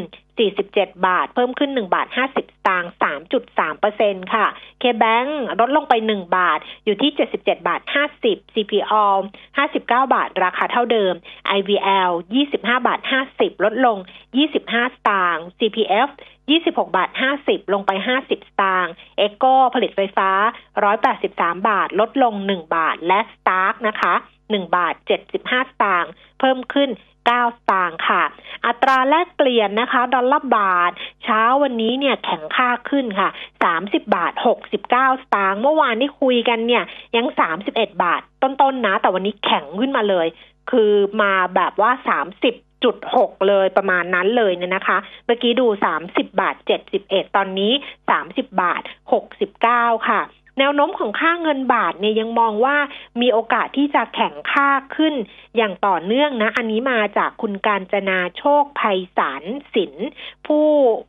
[0.50, 2.90] 47 บาท เพิ่มขึ้น 1 บาท 50 สตางค์
[3.34, 4.46] 3.3เปอร์เซ็นค่ะ
[4.78, 5.24] เคแบง
[5.60, 7.80] ลดลงไป 1 บาทอยู่ที่ 77 บาท
[8.18, 9.04] 50 CPO
[9.58, 11.14] 59 บาท ราคาเท่าเดิม
[11.58, 12.10] IVL
[12.48, 13.00] 25 บาท
[13.32, 13.98] 50 ลดลง
[14.46, 16.08] 25 สตางค์ CPF
[16.52, 20.30] 26 บาท 50 ลงไป 50 สตางค์เอโกผลิตไฟฟ้า
[20.98, 24.14] 183 บาท ลดลง 1 บาท และสตาร์กนะคะ
[24.52, 24.94] 1 บาท
[25.26, 26.90] 75 สตางค์เพิ่มขึ้น
[27.28, 28.22] 9 สตางค์ค่ะ
[28.66, 30.92] อัตราแลกเปลี่ยนนะคะ ดอลลาร์บาท
[31.24, 33.28] เช้าวันนี้เนี่ยแข็งค่าขึ้นค่ะ
[33.68, 36.84] 30 บาท 69 สตางค์เมื่อวานที่คุยกันเนี่ย
[37.16, 37.26] ยัง
[37.64, 40.26] 31 บาท ต้นๆนนะ แต่วันนี้แข็งขึ้นมาเลย
[40.70, 41.90] คือมาแบบว่า
[42.42, 47.72] 30จุดหกเลยประมาณนั้นเลยเนี่ยนะคะ เมื่อกี้ดูสามสิบบาทเจ็ดสิบเอ็ดตอนนี้
[48.10, 50.20] สามสิบบาทหกสิบเก้าค่ะ
[50.58, 52.76] แนวโน้มของค่าเงินบาทเนี่ยยังมองว่า
[53.20, 55.14] มีโอกาสที่จะแข็งค่าขึ้น
[55.56, 59.94] อย่างต่อเนื่องนะ อันนี้มาจากคุณการจนาโชคภัยสารสิน
[60.46, 60.66] ผู้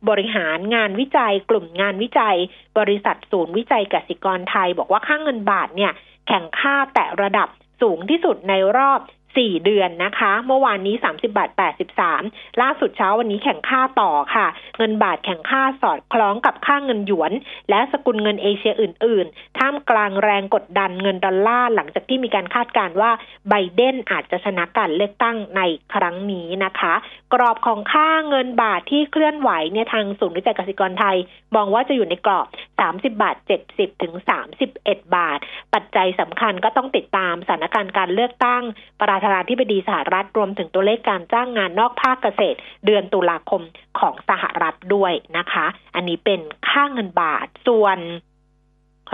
[0.08, 2.36] บริหารงานวิจัย กลุ่มงานวิจัย
[2.78, 5.92] บริษัทศูนย์วิจัยกสิกรไทย บอกว่าค่าเงินบาทเนี่ย
[6.28, 7.48] แข่งค่าแต่ระดับ
[7.82, 9.00] สูงที่สุดในรอบ
[9.36, 11.50] 4 เดือนนะคะ เมื่อวานนี้ 30บาท
[12.04, 14.46] 83 ล่าสุดเช้าวันนี้แข่งค่าต่อค่ะ
[14.78, 17.32] เงินบาทแข่งค่าสอดคล้องกับค่าเงินหยวน
[17.70, 23.10] และสกุลเงินเอเชียอื่น ๆ ท่ามกลางแรงกดดันเงินดอลลาร์หลังจากที่มีการคาดการณ์ว่า
[23.48, 25.62] ไบเดนอาจจะชนะการเลือกตั้งใน
[25.94, 26.94] ครั้งนี้นะคะ
[27.34, 31.16] กรอบของค่าเงินบาทที่เคลื่อนไหวเนี่ยทางศูนย์วิจัยกสิกรไทย
[31.56, 32.46] มองว่าจะอยู่ในกรอบ
[33.10, 33.36] 30 บาท
[33.70, 34.14] 70 ถึง
[34.64, 35.38] 31 บาท
[35.74, 38.62] ปัจจัยสำคัญก็ต้องติดตามสถานการณ์การเลือกตั้ง
[39.00, 43.62] ประธานาธิบดีสหรัฐรวมถึงตัวเลขการจ้างงานนอกภาคเกษตร เดือนตุลาคม
[43.98, 47.98] ของสหรัฐด้วยนะคะ อันนี้เป็นค่าเงินบาทส่วน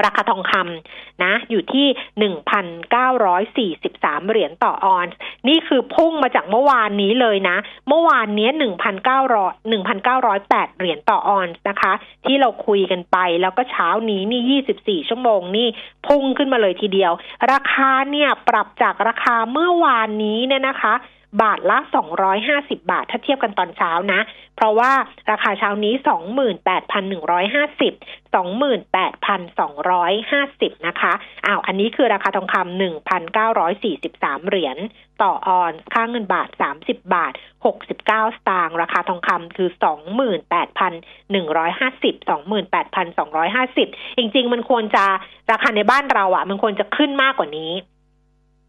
[0.04, 1.86] ราคาทองคำนะ อยู่ที่
[2.28, 5.16] 1,943 เหรียญต่อออนซ์
[5.48, 7.56] นี่คือพุ่งมาจากเมื่อวานนี้เลยนะ
[7.88, 8.48] เมื่อวานนี้
[9.12, 11.92] 1,900 1,908 เหรียญต่อออนซ์นะคะ
[12.24, 14.42] ที่เราคุยกันไปแล้วก็เช้านี้นี่
[15.02, 15.68] 24 ชั่วโมงนี่
[16.06, 17.12] พุ่งขึ้นมาเลยทีเดียว
[17.52, 20.94] ราคาเนี่ยปรับจากราคาเมื่อวานนี้เนี่ยนะคะ
[21.40, 21.78] บาทละ
[22.34, 24.20] 250 บาท ถ้าเทียบกันตอนเช้านะ
[24.56, 24.92] เพราะว่า
[25.30, 25.94] ราคาเช้านี้
[27.52, 31.12] 28,150 28,250 นะคะ
[31.46, 32.82] อ้าวอันนี้คือราคาทองคำ
[33.32, 34.76] 1,943 เหรียญ
[35.22, 36.48] ต่อออนค่าเงินบาท
[36.82, 37.32] 30 บาท
[37.74, 39.78] 69 สตางค์ราคาทองคำคือ 28,150
[43.78, 45.04] 28,250 จริง ๆ มันควรจะ
[45.52, 47.72] ราคาในบ้านเราอะ่ะ มันควรจะขึ้นมากกว่านี้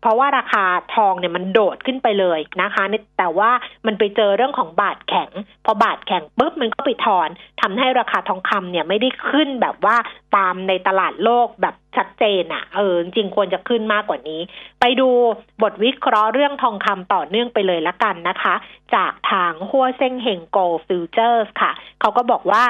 [0.04, 2.84] เพราะว่าราคาทองเนี่ยมันโดดขึ้นไปเลยนะคะ
[3.18, 3.52] แต่ว่า
[3.86, 5.30] มันไปเจอเรื่องของบาทแข็ง
[5.66, 7.30] พอบาทแข็งปุ๊บมันก็ไปถอน
[7.62, 9.98] ทำให้ราคาทองคำเนี่ยไม่ได้ขึ้นแบบว่า
[10.36, 14.42] ตามในตลาดโลกแบบชัดเจนอะ่ะเออจริงควรจะขึ้นมากกว่านี้
[14.80, 15.10] ไปดู
[15.62, 18.56] บทวิเคราะห์เรื่องทองคำต่อเนื่องไปเลยละกันนะคะ
[18.96, 22.64] จากทางฮั่วเซ่งเฮง Gold Futures ค่ะ เขาก็บอกว่า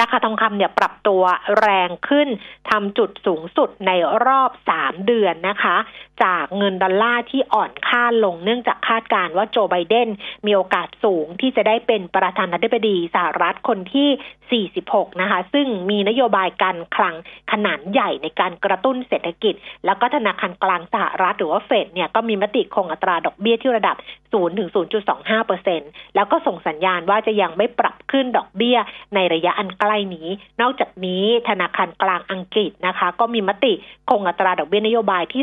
[0.00, 1.22] ราคาทองคำเนี่ยปรับตัว
[1.60, 2.28] แรงขึ้น
[2.70, 3.90] ทำจุดสูงสุดใน
[4.26, 5.76] รอบ 3 เดือนนะคะ
[6.22, 10.08] จากเงินดอลลาร์ที่อ่อนค่าลงเนื่องจากคาดการณ์ว่าโจไบเดน
[10.46, 17.14] มีโอกาสสูงที่จะได้เป็นประธานาธิบดีสหรัฐคนที่ 46 นะคะ ซึ่งมีนโยบายการคลัง
[17.52, 19.54] ขนาดใหญ่ในการกระตุ้นเศรษฐกิจ
[19.86, 24.68] แล้วก็ธนาคารกลางสหรัฐหรือว่าเฟดเนี่ยก็มีมติคงอัตราดอกเบี้ยที่ระดับ 0 ถึง
[25.08, 25.80] 0.25เปอร์เซ็น
[26.14, 28.78] แล้วก็ส่งสัญญาณว่าจะยังไม่ปรับขึ้นดอกเบี้ย
[29.14, 30.28] ในระยะอันใกใกล้นี้
[30.60, 33.72] นอกจากนี้ธนาคารกลางอังกฤษนะคะ ก็มีมติ
[34.10, 35.42] คงอัตราดอกเบี้ยนโยบายที่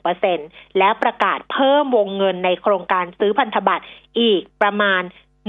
[0.00, 3.84] 0.1%และประกาศเพิ่มวงเงินในโครงการซื้อพันธบัตร
[4.20, 5.02] อีกประมาณ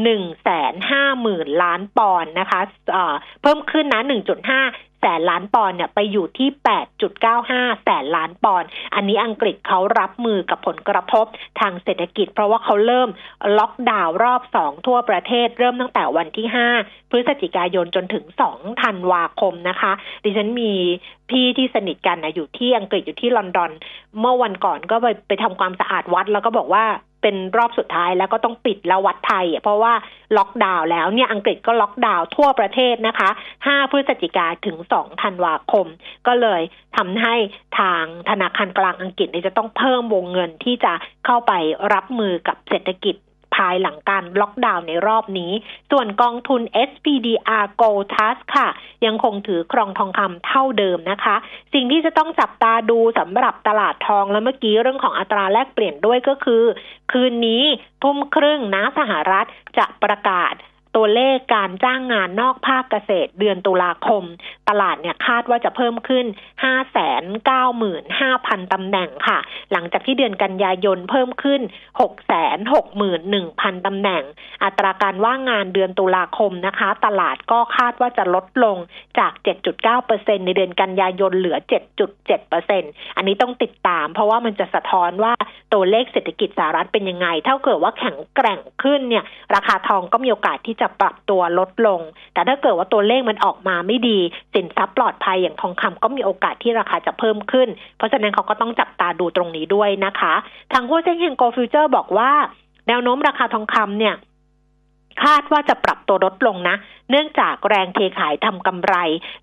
[0.04, 4.62] หนึ่งแสนห้าหมื่นล้านปอนด์นะคะะเพิ่มขึ้นนะหนึ่งจุดห้า
[5.02, 6.50] แสนล้านปอนด์เนี่ยไปอยู่ที่
[7.18, 11.26] 8.95 แสนล้านปอนด์อันนี้อังกฤษเขารับมือกับผลกระทบ
[11.60, 13.10] ทางเศรษฐกิจ เพราะว่าเขาเริ่ม
[13.58, 16.48] ล็อกดาวน์รอบ 2 ทั่วประเทศ เริ่มตั้งแต่วันที่
[16.80, 19.92] 5 พฤศจิกายนจนถึง 2 ธันวาคมนะคะ
[20.24, 20.74] ดิฉันมี
[21.30, 23.72] พี่ที่สนิทกันนะอยู่ที่อังกฤษอยู่ที่ลอนดอน
[24.20, 26.86] เมื่อวันก่อนก็ไปไปทำความสะอาดวัด แล้วก็บอกว่า
[27.24, 29.94] เป็นรอบสุดท้ายแล้วก็ต้องปิดแล้ววัดไทย เพราะว่า
[30.38, 33.30] ล็อกดาวน์แล้วเนี่ยอังกฤษก็ล็อกดาวน์ทั่วประเทศนะคะ
[33.62, 35.86] 5 พฤศจิกาถึง 2 ธันวาคม
[36.28, 36.62] ก็เลย
[36.98, 37.36] ทำให้
[37.80, 40.94] ทางธนาคารกลางอังกฤษจะต้องเพิ่มวงเงินที่จะ
[41.26, 41.54] เข้าไป
[41.94, 43.16] รับมือกับเศรษฐกิจ
[43.58, 45.52] ภายหลังการล็อกดาวน์ในรอบนี้
[45.92, 48.68] ส่วนกองทุน SPDR Gold Trust ค่ะ
[49.06, 51.36] ยังคงถือครองทองคำเท่าเดิมนะคะ
[51.74, 56.64] สิ่งที่จะต้องจับตาดูสำหรับตลาดทองและเมื่อกี้เรื่องของอัตราแลกเปลี่ยนด้วยก็คือ
[57.12, 57.64] คืนนี้
[58.04, 59.46] ทุ่มครึ่งนะสหรัฐ
[59.78, 60.54] จะประกาศ
[60.98, 64.24] ตัวเลขการจ้างงานนอกภาคเกษตรเดือนตุลาคม
[64.70, 66.26] ตลาดเนี่ยคาดว่าจะเพิ่มขึ้น
[67.44, 69.40] 595,000 ตำแหน่งค่ะ
[69.72, 71.62] หลังจากที่เดือนกันยายนเพิ่มขึ้น
[72.84, 74.24] 661,000 ตำแหน่ง
[74.64, 78.78] อัตราการว่างงานเดือนตุลาคมนะคะ ตลาดก็คาดว่าจะลดลง
[79.20, 79.32] จาก
[79.90, 81.58] 7.9%ในเดือนกันยายนเหลือ
[82.38, 85.34] 7.7%อันนี้ต้องติดตาม เพราะว่ามันจะสะท้อนว่า
[85.74, 89.24] ตัวเลขเศรษฐกิจสหรัฐเป็นยังไง ถ้าเกิดว่าแข็งแกร่งขึ้นเนี่ย
[89.56, 92.02] ราคาทองก็มีโอกาสที่จะปรับตัวลดลง
[92.34, 94.20] แต่ถ้าเกิดว่าตัวเลขมันออกมาไม่ดี
[94.54, 100.34] สินทรัพย์ปลอดภัยอย่างทองคำก็มีโอกาสที่ราคาจะเพิ่มขึ้น เพราะฉะนั้นเขาก็ต้องจับตาดูตรงนี้ด้วยนะคะ
[100.74, 102.32] ทางฮั่วเซ่งเฮง Gold Futures บอกว่า
[102.88, 104.16] แนวโน้มราคาทองคำเนี่ย
[105.24, 106.76] คาดว่าจะปรับตัวลดลงนะ
[107.12, 108.96] เนื่องจากแรงเทขายทำกำไร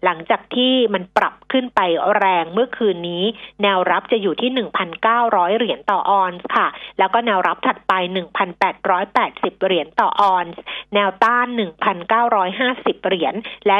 [0.04, 1.80] หลังจากที่มันปรับขึ้นไป
[2.16, 3.24] แรงเมื่อคืนนี้
[3.62, 4.50] แนวรับจะอยู่ที่
[5.04, 6.66] 1,900 เหรียญต่อออนซ์ค่ะ
[6.98, 7.92] แล้วก็แนวรับถัดไป
[8.80, 10.60] 1,880 เหรียญต่อออนซ์
[10.94, 11.46] แนวต้าน
[12.26, 13.34] 1,950 เหรียญ
[13.66, 13.76] และ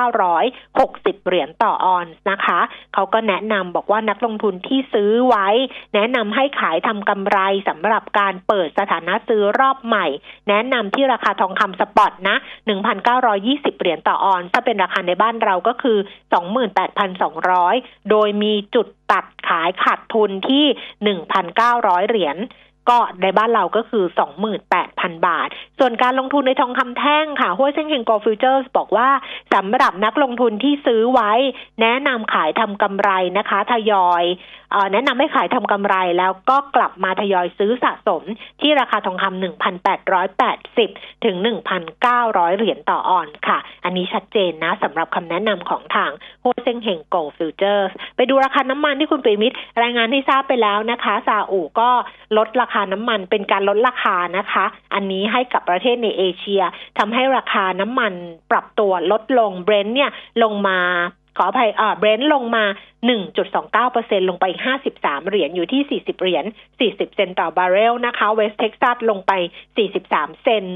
[0.00, 2.60] 1,960 เหรียญต่อออนซ์นะคะ
[2.94, 5.48] เขาก็แนะนำบอกว่านักลงทุนที่ซื้อไว้
[5.94, 10.06] แนะนำให้ขายทำกำไรสำหรับการเปิดสถานะซื้อรอบใหม่
[10.48, 12.36] แนะนำที่ราคาทองคำ spot นะ
[13.08, 15.98] 1,920 เหรียญต่อออนซ์ ถ้าเป็นราคาในบ้านเราก็คือ
[17.28, 20.64] 28,200 โดยมีจุดตัดขายขาดทุนที่
[21.42, 22.36] 1,900 เหรียญ
[22.88, 24.04] ก็ในบ้านเราก็คือ
[24.64, 29.08] 28,000 บาท ส่วนการลงทุนในทองคำแท่งค่ะฮั่วเซ่งเฮงโกลด์ฟิวเจอร์สบอกว่า
[29.54, 31.32] สำหรับนักลงทุนที่ซื้อไว้
[31.80, 34.24] แนะนำขายทำกำไรนะคะทยอย
[34.74, 38.22] อแนะนำให้ขายทำกำไรแล้วก็กลับมาทยอยซื้อสะสม
[38.60, 39.42] ที่ราคาทองคำ
[40.08, 41.36] 1,880 ถึง
[41.96, 46.10] 1,900 เหรียญต่อออนซ์ค่ะ อันนี้ชัดเจนนะสำหรับคำแนะนำของทาง
[46.42, 51.90] ฮั่วเซ่งเฮงโกลด์ฟิวเจอร์สไปดูราคาน้ำมันที่คุณปรีมิตรรายงานที่ทราบไปแล้วนะคะซาอุก็
[52.36, 56.62] ลดราคาคาน้ำมันเป็นการลดราคานะคะ อันนี้ให้กับประเทศในเอเชีย
[56.98, 58.12] ทำให้ราคาน้ำมัน
[58.50, 60.10] ปรับตัวลดลงเบรนท์เนี่ย
[60.42, 60.78] ลงมา
[61.36, 62.64] ขออภัยอ่าเบรนท์ลงมา
[63.46, 64.46] 1.29%ลงไป
[64.86, 66.44] 53 เหรียญ อยู่ที่ 40 เหรียญ
[66.80, 69.32] 40 เซนต์ต่อบาร์เรลนะคะ เวสเท็กซัสลงไป
[69.88, 70.74] 43 เซนต์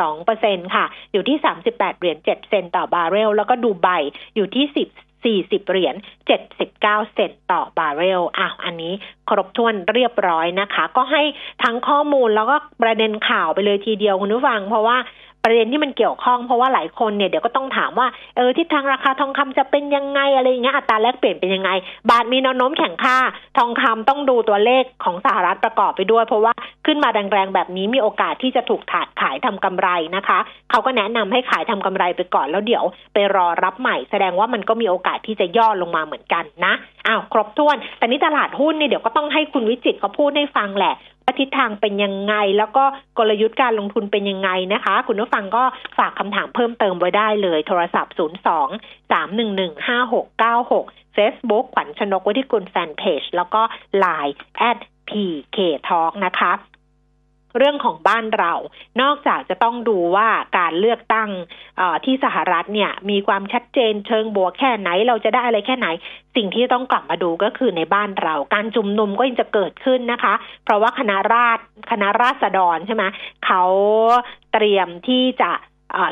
[0.00, 3.88] 1.12%ค่ะ อยู่ที่ 38 เหรียญ 7 เซนต์ต่อบาร์เรล แล้วก็ดูไบ
[4.34, 5.94] อยู่ที่ 10 40 เหรียญ
[6.50, 6.80] 79
[7.14, 8.92] เซนต์ต่อบาร์เรลอะอันนี้
[9.28, 11.22] ครบถ้วนเรียบร้อยนะคะ ก็ให้
[11.62, 14.98] ทั้งข้อมูลแล้วก็ประเด็นข่าวไปเลยทีเดียวคุณผู้ฟัง เพราะว่า
[15.44, 21.70] ประเด็นที่มันเกี่ยวข้องเพราะว่าหลายคนเนี่ยเดี๋ยวก็ต้องถามว่าเออทิศทางราคาทองคำจะเป็นยังไงอะไรอย่างเงี้ยอัตราแลกเปลี่ยนเป็นยังไง
[22.10, 23.16] บาทมีแนวโน้มแข่งค่า
[23.58, 26.52] ทองคำต้องดูตัวเลขของสหรัฐประกอบไปด้วย เพราะว่า
[26.86, 30.38] ขึ้นมาแรงๆแบบนี้มีโอกาสที่จะถูกถาดขายทำกำไรนะคะ
[30.70, 36.72] เขาก็แนะนำให้ขายทำกำไรไปก่อนแล้วเดี๋ยวไปรอรับใหม่ แสดงว่ามันก็มีโอกาสที่จะย่อลงมาเหมือนกันนะ
[37.06, 42.84] อ้าวครบถ้วน แต่นี้ตลาดหุ้นเนี่ยเดี๋ยวก็ต้องให้คุณวิจิตเขาพูดให้ฟังแหละว่าทิศทางเป็นยังไง แล้วก็
[43.18, 45.64] กลยุทธ์การลงทุนเป็นยังไงนะคะ คุณผู้ฟังก็
[45.98, 48.20] ฝากคำถามเพิ่มเติมไว้ได้เลย โทรศัพท์ 02
[49.12, 53.62] 311 5696 Facebook ขวัญชนกวิทิกุลแฟนเพจแล้วก็
[54.02, 54.34] Line
[54.68, 55.58] at PK
[55.88, 56.52] Talk นะคะ
[57.56, 58.52] เรื่องของบ้านเรา
[59.02, 61.28] นอกจากจะต้องดูว่าการเลือกตั้ง
[62.04, 65.88] ที่สหรัฐเนี่ยมีความชัดเจนเชิงบวกแค่ไหนเราจะได้อะไรแค่ไหน
[66.36, 70.34] สิ่งที่ต้องกลับมาดูก็คือในบ้านเรา การจุมนุมก็ยังจะเกิดขึ้นนะคะ
[70.64, 71.58] เพราะว่าคณะราษ
[71.90, 73.04] คณะราษฎรใช่ไหม
[73.46, 73.64] เขา
[74.52, 75.50] เตรียมที่จะ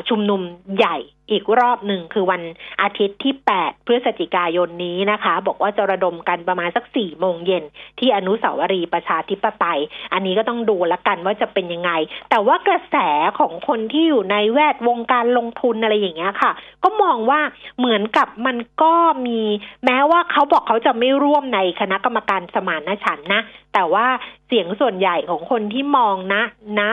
[0.09, 0.41] ชุมนุม
[0.77, 0.97] ใหญ่
[1.31, 2.41] อีกรอบหนึ่งคือวัน
[2.81, 7.63] อาทิตย์ที่ 8 พฤศจิกายนนี้นะคะ บอกว่าจะระดมกันประมาณสัก 4 โมงเย็น
[7.99, 9.79] ที่อนุสาวรีย์ประชาธิปไตย
[10.13, 11.91] อันนี้ก็ต้องดูละกันว่าจะเป็นยังไง
[12.29, 12.95] แต่ว่ากระแส
[13.39, 16.51] ของคนที่อยู่ในแวดวงการลงทุนอะไรอย่างเงี้ยค่ะ
[16.83, 17.41] ก็มองว่า
[17.79, 18.93] เหมือนกับมันก็
[19.27, 19.41] มี
[19.85, 23.41] แม้ว่าเขาบอกเขาจะไม่ร่วมในคณะกรรมการสมานฉันนะ
[23.73, 24.07] แต่ว่า
[24.47, 26.43] เสียงส่วนใหญ่ของคนที่มองนะ
[26.79, 26.91] นะ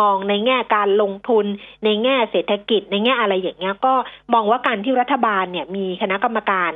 [0.00, 1.46] มองในแง่การลงทุน
[1.84, 3.94] ในแง่เศรษฐกิจในแง่อะไรอย่างเงี้ยก็
[4.34, 6.72] มองว่าการที่รัฐบาลเนี่ยมีคณะกรรมการ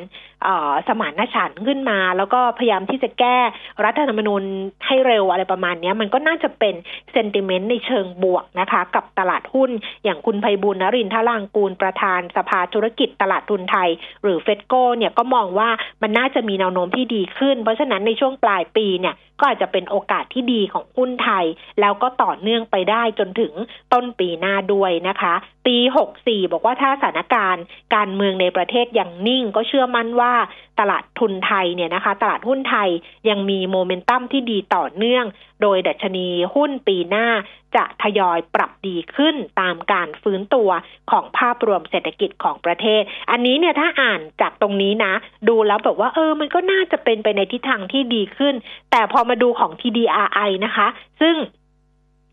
[0.89, 3.39] สมานฉันท์ขึ้นมา แล้วก็พยายามที่จะแก้
[3.85, 4.43] รัฐธรรมนูญ
[4.87, 6.75] ให้เร็วอะไรประมาณนี้มันก็น่าจะเป็น
[7.13, 9.71] เซนติเมนต์ในเชิงบวกนะคะ กับตลาดหุ้น
[10.05, 13.89] อย่างคุณไพบุญนรินทรางกูลประธานสภาธุรกิจตลาดทุนไทย
[14.23, 15.69] หรือเฟดโกเนี่ยก็มองว่า
[16.03, 21.45] มันน่าจะมีแนวโน้มที่ดีขึ้น เพราะฉะนั้นในช่วงปลายปีเนี่ย ก็อาจจะเป็นโอกาสที่ดีของหุ้นไทย
[21.81, 23.53] แล้วก็ต่อเนื่องไปได้จนถึง
[23.93, 25.35] ต้นปีหน้าด้วยนะคะ
[25.67, 25.77] ปี
[26.17, 30.35] 64 บอกว่าถ้าสถานการณ์การเมืองในประเทศยังนิ่ง ก็เชื่อมั่นว่า
[30.81, 32.89] ตลาดทุนไทยเนี่ยนะคะ ตลาดหุ้นไทย
[33.29, 35.25] ยังมีโมเมนตัมที่ดีต่อเนื่อง
[35.63, 37.29] โดยดัชนีหุ้นปีหน้า
[37.77, 40.71] จะทยอยปรับดีขึ้นตามการฟื้นตัว
[41.11, 45.15] ของภาพรวมเศรษฐกิจของประเทศ อันนี้เนี่ยถ้าอ่านจากตรงนี้นะ
[45.49, 48.55] ดูแล้วแบบว่าเออ มันก็น่าจะเป็นไปในทิศทางที่ดีขึ้น
[48.91, 50.87] แต่พอมาดูของ TDRI นะคะ
[51.21, 51.37] ซึ่ง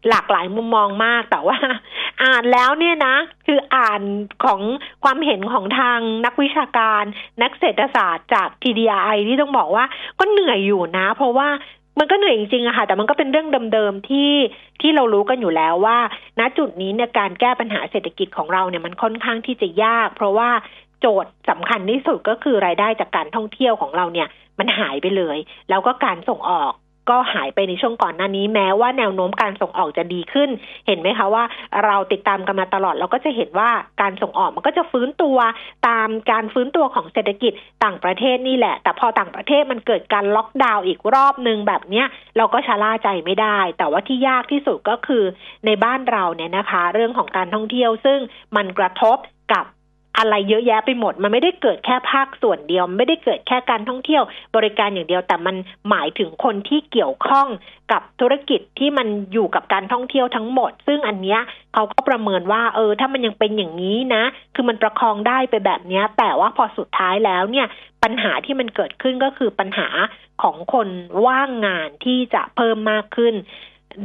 [0.09, 1.57] หลากหลายมุมมองมากแต่ว่า
[2.23, 4.01] อ่านแล้วเนี่ยนะ คืออ่าน
[4.45, 4.61] ของ
[5.03, 7.03] ความเห็นของทางนักวิชาการ
[7.41, 9.85] นักเศรษฐศาสตร์จาก TDI ที่ต้องบอกว่า
[10.19, 11.49] ก็เหนื่อยอยู่นะ เพราะว่า
[11.99, 14.31] มันก็เหนื่อยจริงๆอะค่ะ แต่มันก็เป็นเรื่องเดิมๆที่
[14.81, 15.97] ที่เรารู้กันอยู่แล้วว่า
[16.39, 20.49] ณจุดนี้เนี่ยการแก้ปัญหาเศรษฐกิจของเราเนี่ยมันค่อนข้างที่จะยาก เพราะว่า
[20.99, 24.27] โจทย์สำคัญที่สุดก็คือรายได้จากการท่องเที่ยวของเราเนี่ย
[24.59, 25.37] มันหายไปเลย
[25.69, 26.73] แล้วก็การส่งออก
[27.09, 30.49] ก็หายไปในช่วงก่อนหน้านี้แม้ว่าแนวโน้มการส่งออกจะดีขึ้น
[30.87, 31.43] เห็นไหมคะว่า
[31.85, 33.69] เราติดตามกันมาตลอดเราก็จะเห็นว่า
[34.01, 35.37] การส่งออกมันก็จะฟื้นตัว
[35.87, 42.05] ตามการฟื้นตัวของเศรษฐกิจต่างประเทศนี่แหละ แต่พอต่างประเทศมันเกิดการล็อกดาวน์อีกรอบหนึ่งแบบเนี้ย
[42.37, 45.23] เราก็ชะล่าใจไม่ได้ แต่ว่าที่ยากที่สุดก็คือ
[45.65, 48.19] ในบ้านเราเนี่ยนะคะ เรื่องของการท่องเที่ยวซึ่ง
[48.55, 49.17] มันกระทบ
[49.53, 49.65] กับ
[50.17, 54.23] อะไรเยอะแยะไปหมด มันไม่ได้เกิดแค่ภาคส่วนเดียว ไม่ได้เกิดแค่การท่องเที่ยว
[54.55, 55.55] บริการอย่างเดียว แต่มัน
[55.89, 57.47] หมายถึงคนที่เกี่ยวข้อง
[57.91, 61.39] กับธุรกิจที่มันอยู่กับการท่องเที่ยวทั้งหมด ซึ่งอันเนี้ย
[61.73, 64.23] เขาก็ประเมินว่า เออ ถ้ามันยังเป็นอย่างนี้นะ
[64.55, 67.67] คือมันประคองได้ไปแบบเนี้ย แต่ว่าพอสุดท้ายแล้วเนี่ย
[68.03, 69.87] ปัญหาที่มันเกิดขึ้นก็คือปัญหา
[70.43, 70.87] ของคน
[71.25, 73.35] ว่างงานที่จะเพิ่มมากขึ้น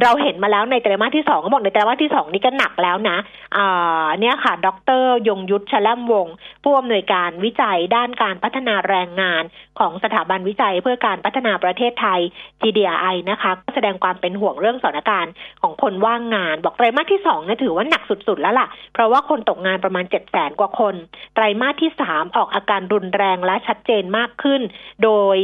[0.03, 3.19] เราเห็นมาแล้วในไตรมาสที่สองเขาบอกในไตรมาสที่สองนี่ก็หนักแล้วนะ
[3.57, 4.69] อ่าเนี่ยค่ะ ด
[5.01, 6.27] ร ยงยุทธชล่มวง
[6.65, 9.43] ผู้อำนวยการวิจัยด้านการพัฒนาแรงงาน
[9.79, 12.21] ของสถาบันวิจัยเพื่อการพัฒนาประเทศไทย
[12.61, 20.95] TDI นะคะก็แสดงความเป็นห่วงเรื่องสถานการณ์ของคนว่างงาน บอกไตรมาสที่สองเนี่ยถือว่าหนักสุดๆแล้วล่ะ เพราะว่าคนตกงานประมาณเจ็ดแสนกว่าคน
[21.35, 24.63] ไตรมาสที่สามออกอาการรุนแรงและชัดเจนมากขึ้น
[25.05, 25.37] โดย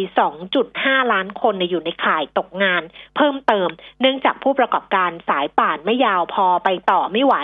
[0.53, 2.83] 2.5 ล้านคนอยู่ในข่ายตกงาน
[3.17, 3.69] เพิ่มเติม
[4.01, 7.35] เนื่องจากผู้ประกอบการสายป่านไม่ยาวพอไปต่อไม่ไหว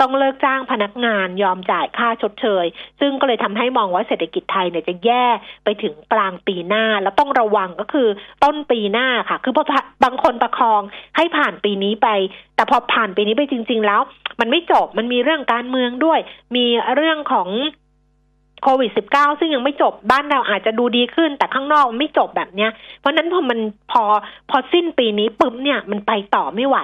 [0.00, 2.66] ต้องเลิกจ้างพนักงานยอมจ่ายค่าชดเชย
[3.00, 5.26] ซึ่งก็เลยทำให้มองว่าเศรษฐกิจไทยเนี่ยจะแย่
[5.64, 8.08] ไปถึงกลางปีหน้า แล้วต้องระวังก็คือ
[8.44, 9.64] ต้นปีหน้าค่ะ คือพอ
[10.04, 10.82] บางคนประคอง
[11.16, 12.08] ให้ผ่านปีนี้ไป
[12.56, 14.00] แต่พอผ่านปีนี้ไปจริง ๆ แล้ว
[14.40, 16.18] มันไม่จบมันมีเรื่องการเมืองด้วย
[16.56, 17.48] มีเรื่องของ
[18.62, 23.58] โควิด -19 ซึ่งยังไม่จบบ้านเราอาจจะดูดีขึ้น แต่ข้างนอกไม่จบแบบเนี้ย เพราะนั้นพอมัน
[23.92, 24.02] พอ
[24.50, 26.78] พอสิ้นปีนี้ปุ๊บเนี่ยมันไปต่อไม่ไหว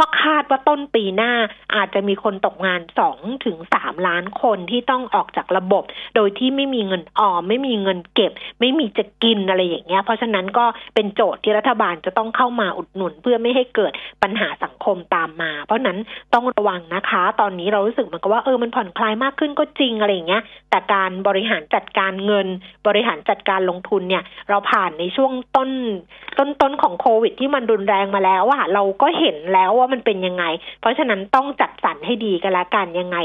[0.00, 1.32] ก็คาดว่าต้นปีหน้า
[1.74, 5.82] อาจจะมีคนตกงานสองถึงสามล้านคนที่ต้องออกจากระบบ
[6.16, 15.98] โดยที่ไม่มีเงินออม ไม่มีเงินเก็บ ไม่มีจะกินอะไรอย่างเงี้ย เพราะฉะนั้นก็เป็นโจทย์ที่รัฐบาลจะต้องเข้ามาอุดหนุน เพื่อไม่ให้เกิดปัญหาสังคมตามมา เพราะนั้น
[16.34, 22.46] ต้องระวังนะคะ ตอนนี้เรารู้สึกเหมือนกับว่าเออมันผ่อนคลายมากขึ้นก็จริงอะไรอย่างเงี้ย แต่การบริหารจัดการเงิน
[22.86, 25.70] บริหารจัดการลงทุนเนี่ย เราผ่านในช่วงต้น
[26.38, 30.44] ต้นต้นของโควิด ที่มันรุนแรงมาแล้วอะเราก็เห็นแล้วว่ามันเป็นยังไง
[30.80, 33.18] เพราะฉะนั้นต้องจัดสรรให้ดีกันละกันยังไง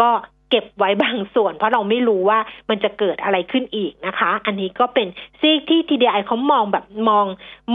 [0.00, 0.10] ก็
[0.50, 2.38] เก็บไว้บางส่วน เพราะเราไม่รู้ว่า
[2.70, 5.06] มันจะเกิดอะไรขึ้นอีกนะคะ อันนี้ก็เป็น
[5.40, 7.26] ซีกที่ TDI เขามองแบบมอง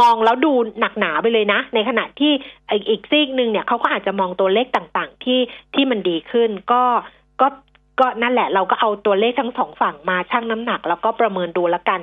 [0.01, 2.31] มองแล้วดูหนักหนาไปเลยนะ ในขณะที่
[2.89, 5.39] อีกซีกหนึ่งเนี่ยเขาก็อาจจะมองตัวเลขต่างๆ ที่
[5.73, 6.83] ที่มันดีขึ้น ก็
[7.41, 7.47] ก็
[7.99, 11.99] ก็นั่นแหละเราก็เอาตัวเลขทั้งสองฝั่งมาชั่งน้ำหนัก แล้วก็ประเมินดูแล้วกัน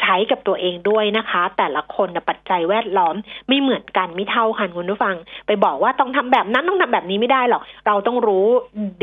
[0.00, 3.14] ใช้กับตัวเองด้วยนะคะ แต่ละคนปัจจัยแวดล้อม
[3.48, 8.46] ไม่เหมือนกันไม่เท่ากันคุณผู้ฟัง ไปบอกว่าต้องทำแบบนั้นต้องทำแบบนี้ไม่ได้หรอก เราต้องรู้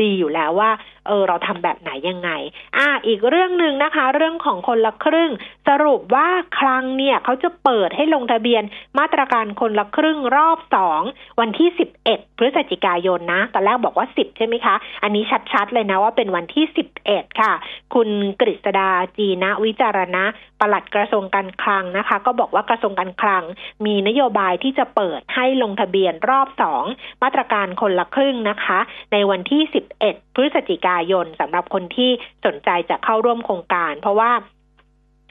[0.02, 0.70] ดีอยู่แล้วว่า
[1.06, 2.30] เออเราทำแบบไหนยังไง
[2.76, 5.30] อ่า อีกเรื่องหนึ่งนะคะ เรื่องของคนละครึ่ง
[5.68, 8.62] สรุปว่าครั้งเนี่ยเขาจะเปิดให้ลงทะเบียน
[8.98, 11.00] มาตรการคนละครึ่งรอบสอง
[11.40, 17.52] วันที่สิบเอ็ดพฤศจิกายนนะ ตอนแรกบอกว่าสิบใช่ไหมคะ อันนี้ชัดๆเลยนะว่าเป็นวันที่สิบเอ็ดค่ะ
[17.94, 18.08] คุณ
[18.40, 20.24] กฤษดาจีนะวิจารณะ
[20.60, 23.44] ปลัดกระทรวงการคลังนะคะ ก็บอกว่ากระทรวงการคลัง
[23.86, 26.84] มีนโยบายที่จะเปิดให้ลงทะเบียนรอบสอง
[27.22, 28.78] มาตรการคนละครึ่งนะคะ
[29.12, 32.10] ในวันที่สิบเอ็ดพฤศจิกายนสำหรับคนที่
[32.46, 34.32] สนใจจะเข้าร่วมโครงการ เพราะว่า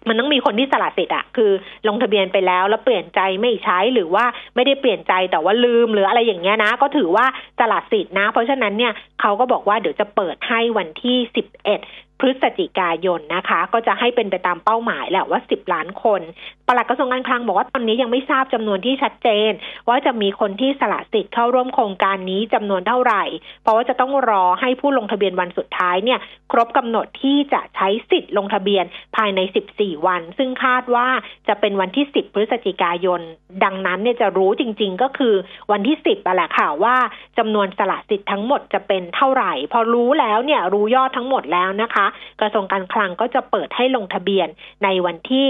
[0.07, 1.51] มันต้องมีคนที่สละสิทธิ์อะคือ
[1.87, 7.25] ลงทะเบียนไปแล้วแล้วเปลี่ยนใจไม่ใช้หรือว่าไม่ได้เปลี่ยนใจแต่ว่าลืมหรืออะไรอย่างเงี้ยนะ ก็ถือว่า
[7.59, 11.79] สละสิทธิ์นะ เพราะฉะนั้นเนี่ยเขาก็บอกว่าเดี๋ยวจะเปิดให้วันที่สิบเอ็ด
[12.19, 16.21] พฤศจิกายนนะคะ ก็จะให้เป็นไปตามเป้าหมายแหละว่า 10 ล้านคน
[16.67, 19.51] ปลัดกระทรวงการคลังบอกว่าตอนนี้ยังไม่ทราบจำนวนที่ชัดเจน
[19.87, 23.23] ว่าจะมีคนที่สละสิทธิ์เข้าร่วมโครงการนี้จำนวนเท่าไหร่
[23.63, 26.19] เพราะว่าจะต้องรอให้ผู้ลงทะเบียนวันสุดท้ายเนี่ย
[26.51, 29.39] ครบกำหนดที่จะใช้สิทธิ์ลงทะเบียนภายใน
[29.73, 31.07] 14 วัน ซึ่งคาดว่า
[31.47, 33.21] จะเป็นวันที่ 10 พฤศจิกายน
[33.63, 35.33] ดังนั้นเนี่ยจะรู้จริง ๆ ก็คือ
[35.71, 36.95] วันที่ 10อะแหละค่ะว่า
[37.37, 42.02] จำนวนสละสิทธิ์ทั้งหมดจะเป็นเท่าไหร่ พอรู้แล้วเนี่ยรู้ยอดทั้งหมดแล้วนะคะ
[42.41, 44.47] กระทรวงการคลังก็จะเปิดให้ลงทะเบียน
[44.83, 45.45] ในวันที่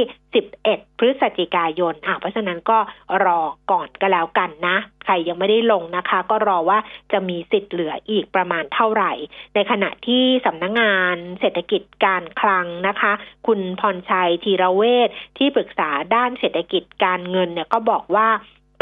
[0.52, 2.78] 11 พฤศจิกายนอะเพราะฉะนั้นก็
[3.26, 3.39] รอ
[3.72, 6.80] ก่อนก็แล้วกันนะ ใครยังไม่ได้ลงนะคะ ก็รอว่า
[7.12, 9.12] จะมีสิทธิ์เหลืออีกประมาณเท่าไหร่
[9.56, 13.12] ในขณะที่สำนักงงานเศรษฐกิจการคลังนะคะ
[13.48, 18.30] คุณพรชัยธีรเวทที่ปรึกษาด้านเศรษฐกิจการเงินเนี่ยก็บอกว่า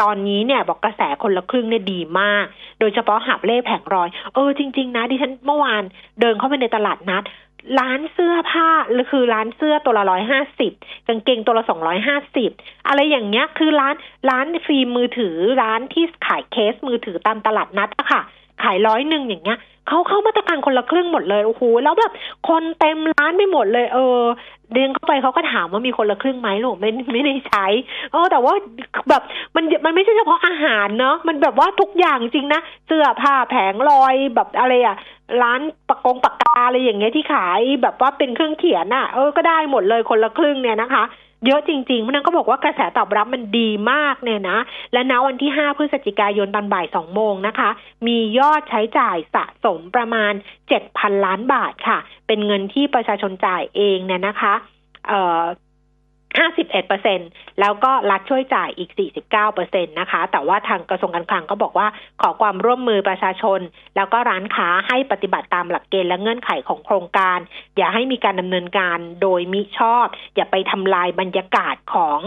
[0.02, 2.46] ตอนนี้เนี่ยบอกกระแสคนละครึ่งเนี่ยดีมาก
[2.80, 5.84] โดยเฉพาะหับเล่แผงรอย เออจริง ๆ นะดิฉันเมื่อวาน
[6.22, 7.24] เดินเข้าไปในตลาดนัด
[7.80, 10.71] ร้านเสื้อผ้าหรือคือร้านเสื้อตัวละร้อยห้าสิบ
[11.08, 12.52] กางเกงตัวละสองร้อยห้าสิบ
[12.88, 13.95] อะไรอย่างเงี้ยคือร้าน
[14.30, 18.21] ร้านฟิล์มมือถือร้านที่ขายเคสมือถือตามตลาดนัดอะค่ะ
[18.63, 22.12] ขายร้อยหนึ่งอย่างเงี้ยเขาเข้ามาตรการคนละครึ่งหมดเลยโอ้โหแล้วแบบ
[22.50, 24.19] คนเต็มร้านไม่หมดเลย เออ
[24.74, 27.65] เดินเข้าไปเขาก็ถามว่ามีคนละครึ่งไหมหรือไม่ไม่ได้ใช้
[28.12, 28.54] เออแต่ว่า
[29.10, 29.21] แบบ
[29.56, 34.95] มันมันไม่ใช่เฉพาะอาหารเนาะมันแบบว่าทุกอย่างจริงนะเสื้อผ้าแผงลอยแบบอะไรอะ
[35.41, 41.03] ร้านปากกงปากกาอะไรอย่างเงี้ยที่ขายแบบว่าเป็นเครื่องเขียนอะเออก็ได้หมดเลยคนละครึ่งเนี่ยนะคะ
[41.46, 44.60] เยอะจริงๆมันก็บอกว่ากระแสตอบรับมันดีมากเนี่ยนะ
[44.94, 47.70] และณวันที่ 5 พฤศจิกายนตอนบ่าย 2 โมงนะคะ
[48.08, 50.34] มียอดใช้จ่ายสะสมประมาณ
[50.78, 54.54] 7,000 ล้านบาทค่ะ เป็นเงินที่ประชาชนจ่ายเองเนี่ยนะคะ
[55.08, 55.44] เอ่อ
[56.40, 57.20] 51เปอร์เซ็น
[57.60, 61.88] แล้วก็รัฐช่วยจ่ายอีก 49เปอร์เซ็นะคะ แต่ว่าทางกระทรวงการคลังก็บอกว่า
[62.22, 63.60] ขอความร่วมมือประชาชน
[63.96, 67.40] แล้วก็ร้านค้าให้ปฏิบัติตามหลักเกณฑ์และเงื่อนไขของโครงการ
[67.78, 70.06] อย่าให้มีการดำเนินการโดยมิชอบ
[70.36, 72.20] อย่าไปทำลายบรรยากาศของ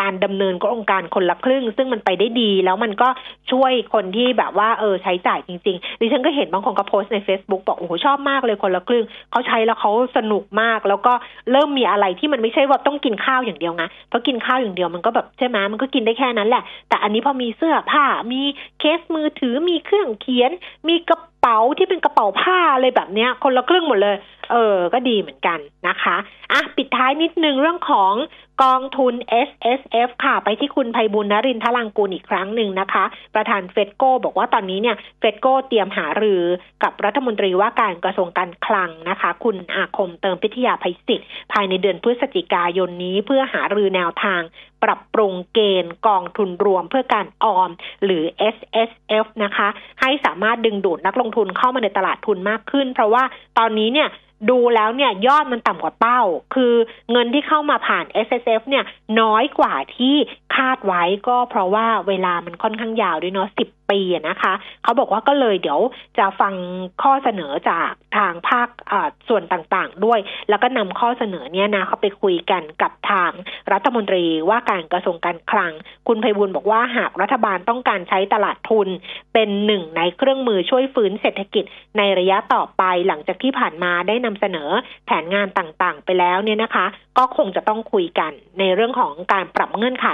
[0.00, 3.08] การดำเนินโครงการคนละครึ่ง ซึ่งมันไปได้ดี แล้วมันก็
[3.52, 11.12] ช่วยคนที่แบบว่าเออใช้จ่ายจริงๆดิฉันก็เห็นบางคนก็โพสต์ใน Facebook บอกโอ้โหชอบมากเลยคนละครึ่งเขาใช้แล้วเขาสนุกมาก แล้วก็
[11.52, 18.42] เริ่มมีอะไรที่มันไม่ใช่ว่าต้องกินข้าวอย่างเดียวไงเพราะกินข้าวอย่างเดียวมันก็แบบใช่ไหมมันก็กินได้แค่นั้นแหละ แต่อันนี้พอมีเสื้อผ้า มี
[18.78, 20.50] เคสมือถือ มีเครื่องเขียน
[20.88, 24.16] มีกระเป๋าที่เป็นกระเป๋าผ้าอะไรแบบเนี้ย คนละครึ่งหมดเลย
[24.52, 26.16] เออ ก็ดีเหมือนกันนะคะ
[26.52, 28.12] อะ ปิดท้ายนิดนึงเรื่องของ
[28.62, 29.14] กองทุน
[29.48, 33.04] S S F ค่ะ ไปที่คุณภัยบุญนรินทลังกูลอีกครั้งหนึ่งนะคะ
[33.34, 36.42] ประธานเฟดโกบอกว่าตอนนี้เนี่ยเฟดโกเตรียมหารือ
[36.82, 44.42] กับรัฐมนตรีว่าการกระทรวงการคลังนะคะ คุณอาคมเติมพิทยาภัยศิษย์ภายในเดือนพฤศจิกายนนี้เพื่อหารือแนวทาง
[44.82, 47.70] ปรับปรุงเกณฑ์กองทุนรวมเพื่อการออม
[48.04, 48.22] หรือ
[48.54, 48.58] S
[48.88, 48.90] S
[49.24, 49.68] F นะคะ
[50.00, 53.22] ให้สามารถดึงดูดนักลงทุนเข้ามาในตลาดทุนมากขึ้น เพราะว่า
[53.58, 54.10] ตอนนี้เนี่ย
[54.48, 56.20] ดูแล้วเนี่ยยอดมันต่ำกว่าเป้า
[56.54, 56.74] คือ
[57.10, 58.84] เงินที่เข้ามาผ่าน S S F เนี่ย
[59.20, 60.14] น้อยกว่าที่
[60.56, 65.80] คาดไว้ก็เพราะว่าเวลามันค่อนข้างยาวด้วยเนาะสิบ ปีนะคะเขาบอกว่าก็เลยเดี๋ยว
[66.18, 66.54] จะฟัง
[67.02, 68.68] ข้อเสนอจากทางภาค
[69.28, 70.18] ส่วนต่างๆ ด้วย
[70.48, 73.30] แล้วก็นำข้อเสนอเนี่ยนะเขาไปคุยกันกับทาง
[73.72, 75.72] รัฐมนตรีว่าการกระทรวงการคลัง
[76.08, 78.88] คุณไพบุญบอกว่าหากรัฐบาลต้องการใช้ตลาดทุน
[79.34, 81.64] เป็นหนึ่งในเครื่องมือช่วยฟื้นเศรษฐกิจ
[81.98, 84.70] ในระยะต่อไปหลังจากที่ผ่านมาได้นำเสนอ
[85.06, 86.86] แผนงานต่างๆ ไปแล้วเนี่ยนะคะ
[87.18, 90.08] ก็คงจะต้องคุยกันในเรื่องของการปรับเงื่อนไข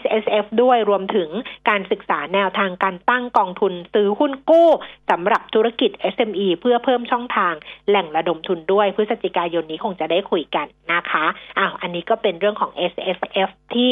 [0.00, 1.28] S S F ด้วยรวมถึง
[1.68, 4.68] การศึกษาแนวทางการตั้งกองทุนซื้อหุ้นกู้
[5.10, 7.54] สำหรับธุรกิจ SME เพื่อเพิ่มช่องทาง
[7.88, 11.24] แหล่งระดมทุนด้วยพฤศจิกายนนี้คงจะได้คุยกันนะคะ
[11.58, 13.90] อ้าวอันนี้ก็เป็นเรื่องของ S S F ที่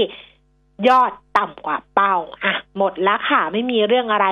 [0.88, 2.14] ยอดต่ำกว่าเป้า
[2.44, 4.26] อะ หมดแล้วค่ะ ไม่มีเรื่องอะไร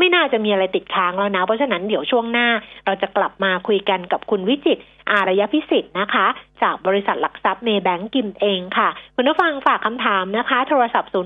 [0.00, 2.48] ไม่น่าจะมีอะไรติดค้างแล้วนะ เพราะฉะนั้นเดี๋ยวช่วงหน้า
[2.86, 4.78] เราจะกลับมาคุยกันกับคุณวิจิต
[5.10, 6.26] อารยพิสิทธิ์นะคะ
[6.62, 11.16] จากบริษัทหลักทรัพย์เมแบงก์กิมเองค่ะ คุณผู้ฟังฝากคำถามนะคะ โทรศัพท์ 02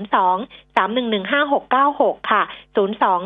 [0.77, 2.43] 311 5696 ค่ะ
[2.75, 2.77] 02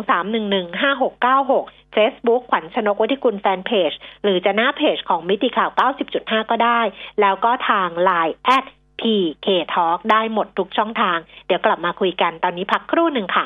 [0.10, 3.92] 311 5696 Facebook ขวัญชนกวัติกุลแฟนเพจ
[4.24, 5.72] หรือจะหน้าเพจของมิติข่าว
[6.10, 6.82] 90.5 ก็ได้
[7.22, 8.66] แล้วก็ทาง Line แอด
[9.02, 13.44] PK Talk ได้หมดทุกช่องทาง เดี๋ยวกลับมาคุยกันตอนนี้พักครู่หนึ่งค่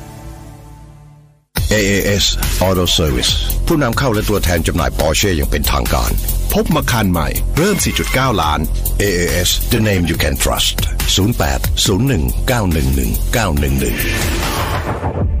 [1.79, 2.25] AAS
[2.67, 3.31] Auto Service
[3.67, 6.11] ผู้นำเข้าและตัวแทนจำหน่ายปอร์เช่อย่างเป็นทางการ
[6.53, 7.75] พบมาคันใหม่ เริ่ม
[8.09, 8.59] 4.9 ล้าน
[9.01, 10.75] AAS the name you can trust
[11.15, 15.40] 08 01 911 911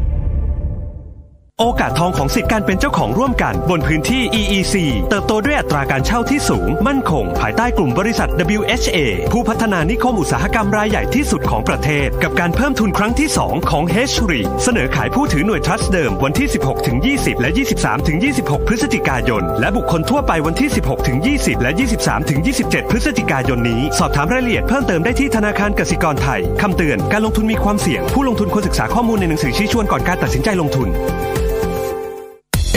[1.63, 4.75] โอกาสทองของสิทธิการเป็นเจ้าของร่วมกัน บนพื้นที่ EEC
[5.09, 8.97] เติบโตด้วยอัตราการเช่าที่สูง มั่นคง ภายใต้กลุ่มบริษัท WHA
[9.31, 17.49] ผู้พัฒนานิคมอุตสาหกรรมรายใหญ่ที่สุดของประเทศ กับการเพิ่มทุนครั้งที่ 2 ของ h r e เสนอขายผู้ถือหน่วยทรัสต์เดิมวันที่ 16ถึง20 และ
[17.79, 30.89] 23ถึง26 พฤศจิกายน และบุคคลทั่วไปวันที่ 16ถึง20 และ 23ถึง27 พฤศจิกายนนี้ สอบถามรายละเอียดเพิ่มเติมได้ที่ธนาคารกสิกรไทยคำเตือนการลงทุนมีความเสี่ยง ผู้ลงทุนควรศึกษาข้อมูลในหนังสือชี้ชวนก่อนการตัดสินใจลงทุน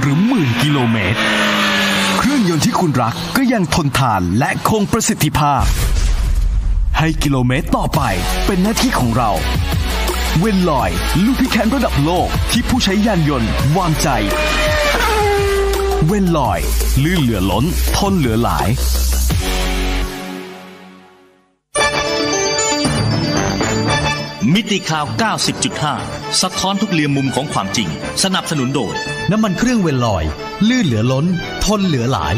[0.00, 1.18] หรือหมื่นกิโลเมตร
[2.18, 5.64] เครื่องยนต์ที่คุณรักก็ยังทนทานและคงประสิทธิภาพ
[6.98, 8.00] ให้กิโลเมตรต่อไป
[8.46, 9.30] เป็นหน้าที่ของเรา
[10.36, 10.90] เวนลอย
[11.24, 14.08] ลูกพิแคนระดับโลกที่ผู้ใช้ยานยนต์วางใจ
[16.06, 16.60] เวนลอย
[17.04, 17.64] ลื่นเหลือล้น
[17.96, 18.68] ทนเหลือหลาย
[24.54, 25.04] มิติข่าว
[25.72, 27.88] 90.5 สะท้อนทุกเรียมมุมของความจริง
[28.22, 28.94] สนับสนุนโดย
[29.30, 30.24] น้ำมันเครื่องเวลลอย
[30.68, 31.26] ลื่นเหลือล้น
[31.64, 32.34] ทนเหลือหลาย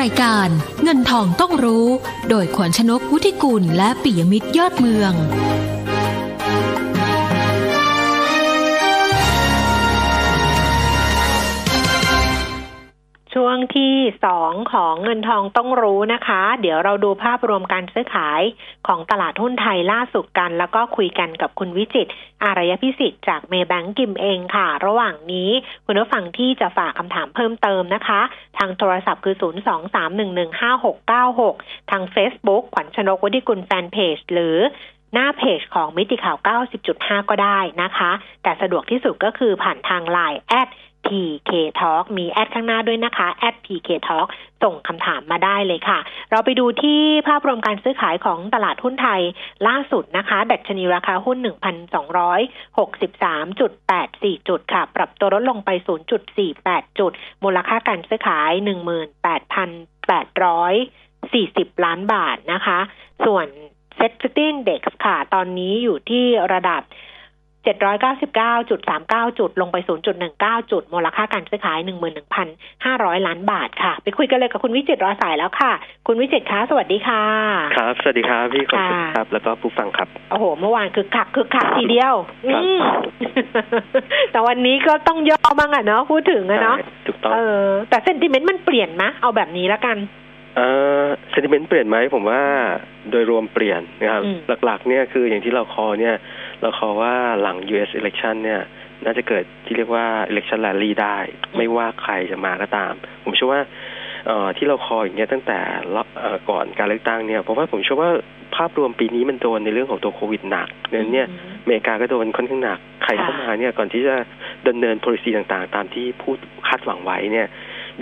[0.00, 0.48] รายการ
[0.82, 1.86] เงินทองต้องรู้
[2.28, 5.12] โดยขวัญชนกวุฒิกุลและปิยมิตรยอดเมือง
[13.58, 13.94] วงที่
[14.26, 18.42] สองของเงินทองต้องรู้นะคะ เดี๋ยวเราดูภาพรวมการซื้อขาย
[18.86, 22.06] ของตลาดหุ้นไทยล่าสุดกัน แล้วก็คุยกันกับคุณวิจิต
[22.44, 25.50] อารยพิสิทธิ์จากเมย์แบงกิมเองค่ะ ระหว่างนี้
[25.86, 28.20] คุณผู้ฟังที่จะฝากคำถามเพิ่มเติมนะคะ
[28.58, 29.36] ทางโทรศัพท์คือ
[31.02, 34.58] 023115696 ทาง Facebook ขวัญชนกวดิกุลแฟนเพจหรือ
[35.14, 36.36] หน้าเพจของมิติข่าว
[36.84, 38.10] 90.5 ก็ได้นะคะ
[38.42, 40.68] แต่สะดวกที่สุดก็คือผ่านทางไลน์แอด
[41.08, 41.50] PK
[41.80, 43.26] Talk มีแอดข้างหน้าด้วยนะคะ
[43.64, 44.28] @PK Talk
[44.62, 45.98] ส่งคำถามมาได้เลยค่ะ
[46.30, 49.22] เราไปดูที่ภาพรวมการซื้อขายของตลาดหุ้นไทย
[49.66, 55.70] ล่าสุดนะคะ ดัชนีราคาหุ้น 1,263.84 จุดค่ะ ปรับตัวลดลงไป
[56.34, 57.12] 0.48 จุด
[57.44, 58.52] มูลค่าการซื้อขาย
[61.74, 62.78] 18,840 ล้านบาทนะคะ
[63.26, 63.46] ส่วน
[63.98, 66.82] Set City Index ค่ะ ตอนนี้อยู่ที่ระดับ
[67.66, 68.68] 799.39
[69.38, 69.76] จุดลงไป
[70.24, 71.78] 0.19 จุด มูลค่าการซื้อขาย
[72.52, 75.72] 11,500 ล้านบาทค่ะ ไปคุยกันเลยกับคุณวิจิตรรอสายแล้วค่ะ
[76.06, 77.22] คุณวิจิตรคะสวัสดีค่ะ
[77.78, 82.14] ครับ สวัสดีครับพี่ขอบคุณค่ะครับ แล้วก็ผู้ฟังครับ โอ้โห เมื่อวานคือคักคือคักทีเดียว
[82.54, 82.80] ครับอืม
[84.30, 89.98] แต่วันนี้ก็ต้องย่อบ้างอะเนาะพูดถึงอะเนาะใช่ถูกต้องเออแต่เซนติเมนต์มันเปลี่ยนมะเอาแบบนี้แล้วกัน
[90.56, 90.60] เอ
[91.02, 92.42] อเซนติเมนต์เปลี่ยนไหมผมว่า
[93.10, 96.14] โดยรวมเปลี่ยนนะครับอืมหลักๆ เนี่ยคืออย่างที่เราคอเนี่ย
[96.60, 98.60] เราคอว่าหลัง US election เนี่ย
[99.04, 101.16] น่าจะเกิดที่เรียกว่า election rally ได้
[101.56, 102.92] ไม่ว่าใครจะมาก็ตาม
[103.24, 103.62] ผมเชื่อว่า
[104.26, 105.60] เอ่อที่เราคออย่างเงี้ยตั้งแต่
[105.94, 108.10] ละเอ่อก่อนการเลือกตั้งเนี่ยเพราะว่าผมเชื่อว่า
[108.56, 111.26] ภาพรวมปีนี้มันโดนในเรื่องของตัวโควิดหนักเนี่ยเนี่ย
[111.62, 114.14] อเมริกาก็โดนค่อนข้างหนักใครค่ะเข้ามาเนี่ยก่อนที่จะ
[114.68, 116.38] ดำเนิน policy ต่างๆ ตามที่พูด
[116.68, 117.46] คาดหวังไว้เนี่ย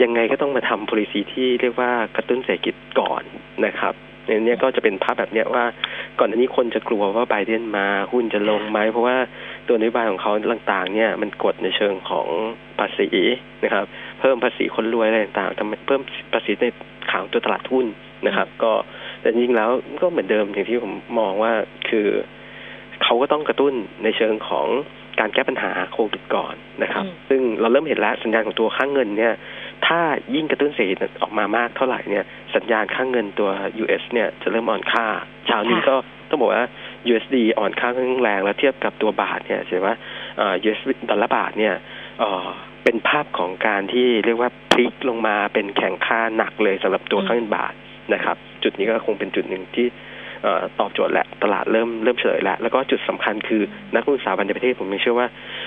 [0.02, 3.22] ยังไงก็ต้องมาทำ policy ที่เรียกว่ากระตุ้นเศรษฐกิจก่อน
[3.66, 3.94] นะครับ
[4.26, 5.64] เนี่ยเนี่ยก็จะเป็นภาพแบบเนี้ยว่า
[6.18, 9.16] ก่อนอันนี้คนจะกลัวว่าไบเดนมาหุ้นจะลงไหมเพราะว่า
[9.68, 12.26] ตัวนโยบายของเขาต่างๆ เนี่ยมันกดในเชิงของ
[12.78, 13.08] ภาษี
[13.64, 13.84] นะครับ
[14.20, 16.00] เพิ่มภาษีคนรวยอะไรต่างๆทำให้เพิ่ม
[16.32, 16.64] ภาษีใน
[17.10, 17.86] ขางตัวตลาดหุ้น
[18.26, 18.72] นะครับ ก็
[19.20, 19.70] แต่จริงๆแล้ว
[20.02, 21.52] ก็เหมือนเดิมอย่างที่ผมมองว่า
[21.88, 22.06] คือ
[23.02, 24.66] เขาก็ต้องกระตุ้นในเชิงของ
[25.20, 29.34] การแก้ปัญหาโควิดก่อนนะครับอืมซึ่งเราเริ่มเห็นแล้วสัญญาณของตัวค่างเงินเนี่ย
[29.86, 30.00] ถ้า
[30.34, 32.24] ยิ่งกระตุ้นเศรษฐกิจออกมามากเท่าไหร่เนี่ย
[32.54, 33.50] สัญญาณค่างเงินตัว
[33.82, 35.06] US เนี่ยจะเริ่มอ่อนค่า
[35.46, 35.96] เช้านี้ก็
[36.28, 36.68] ต้องบอกว่า
[37.10, 39.94] USD อ่อนค่าค่อนข้างแรงแล้วเทียบกับตัวบาทเนี่ยเห็นว่า
[40.38, 41.74] เอ่อ US ดอลลาร์บาทเนี่ย
[42.20, 42.46] เอ่อ
[42.84, 47.72] เป็นภาพของการที่เรียกว่าพลิกลงมาเป็นแข่งค่าหนักเลยสำหรับตัวค่างเงินบาท
[48.14, 49.86] นะครับ จุดนี้ก็คงเป็นจุดหนึ่งที่
[50.42, 53.62] เอ่อตอบโจทย์แหละตลาดเริ่มเริ่มเฉลยแล้ว แล้วก็จุดสำคัญคือ
[53.94, 55.65] นักลงทุนสถาบันในประเทศผมไม่เชื่อว่าเอ่อ